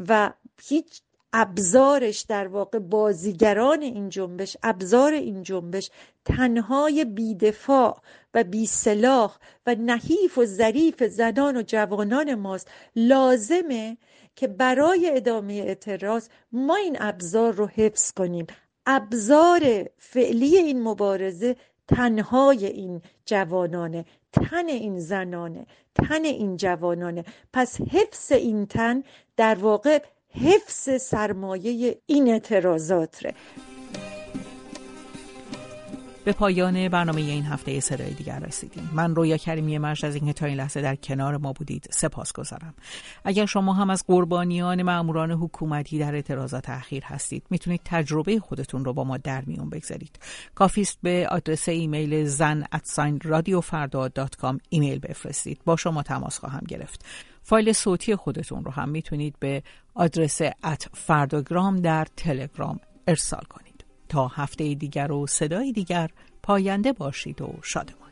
و 0.08 0.34
هیچ 0.63 1.02
ابزارش 1.38 2.22
در 2.22 2.48
واقع 2.48 2.80
بازیگران 2.80 3.82
این 3.82 4.10
جنبش 4.10 4.58
ابزار 4.63 5.13
این 5.13 5.44
جنبش 5.44 5.89
تنهای 6.26 7.06
بیدفاع 7.06 8.02
و 8.34 8.44
بیسلاح 8.44 9.38
و 9.68 9.76
نحیف 9.76 10.38
و 10.38 10.46
ظریف 10.46 11.04
زنان 11.04 11.58
و 11.58 11.62
جوانان 11.62 12.36
ماست. 12.36 12.72
لازمه 12.96 13.98
که 14.36 14.48
برای 14.48 15.12
ادامه 15.13 15.54
اعتراض 15.54 16.28
ما 16.52 16.76
این 16.76 16.98
ابزار 17.00 17.54
رو 17.54 17.68
حفظ 17.68 18.12
کنیم. 18.12 18.48
ابزار 18.86 19.89
فعلی 19.98 20.58
این 20.58 20.84
مبارزه 20.84 21.56
تنهای 21.88 22.65
این 22.65 23.02
جوانانه. 23.26 24.06
تن 24.36 24.67
این 24.67 25.00
زنانه 25.00 25.65
تن 25.95 26.24
این 26.24 26.58
جوانانه. 26.58 27.26
پس 27.54 27.82
حفظ 27.82 28.32
این 28.32 28.65
تن 28.65 29.04
در 29.38 29.56
واقع 29.56 30.00
حفظ 30.30 31.02
سرمایه 31.02 31.98
این 32.06 32.28
اعتراضات 32.30 33.26
ره 33.26 33.34
به 36.26 36.32
پایان 36.32 36.90
برنامه 36.90 37.22
این 37.22 37.46
هفته 37.46 37.80
صدای 37.80 38.14
دیگر 38.14 38.40
رسیدیم. 38.40 38.90
من 38.94 39.16
رویا 39.16 39.38
کریمی 39.38 39.78
مجد 39.78 40.04
از 40.04 40.16
اینکه 40.16 40.34
تا 40.34 40.46
این 40.46 40.58
لحظه 40.58 40.82
در 40.82 40.96
کنار 40.96 41.38
ما 41.38 41.54
بودید 41.54 41.88
سپاسگزارم 41.91 42.74
اگر 43.24 43.46
شما 43.46 43.74
هم 43.74 43.90
از 43.90 44.04
قربانیان 44.08 44.84
ماموران 44.84 45.32
حکومتی 45.32 46.00
در 46.00 46.16
اعتراضات 46.16 46.70
اخیر 46.70 47.04
هستید 47.04 47.44
می‌تونید 47.50 47.82
تجربه 47.86 48.40
خودتون 48.40 48.86
رو 48.86 48.94
با 48.94 49.04
ما 49.04 49.18
در 49.18 49.44
میون 49.46 49.70
بگذارید. 49.70 50.20
کافیست 50.56 51.00
به 51.04 51.28
آدرس 51.32 51.70
ایمیل 51.70 52.26
زن 52.26 52.64
رادیو 53.24 53.62
فردا 53.62 54.10
ایمیل 54.70 55.00
بفرستید. 55.00 55.62
با 55.66 55.76
شما 55.76 56.04
تماس 56.04 56.40
خواهم 56.40 56.64
گرفت. 56.68 57.06
فایل 57.44 57.74
صوتی 57.74 58.16
خودتون 58.16 58.64
رو 58.64 58.72
هم 58.72 58.90
می‌تونید 58.90 59.36
به 59.40 59.64
آدرس 59.94 60.42
at 60.63 60.88
فرداگرام 60.94 61.82
در 61.82 62.08
تلگرام 62.18 62.80
ارسال 63.08 63.44
کنید. 63.50 63.64
تا 64.10 64.28
هفته 64.28 64.74
دیگر 64.74 65.12
و 65.12 65.28
صدای 65.28 65.72
دیگر. 65.72 66.10
پاینده 66.44 66.94
باشید 66.94 67.41
و 67.41 67.54
شادمان 67.63 68.05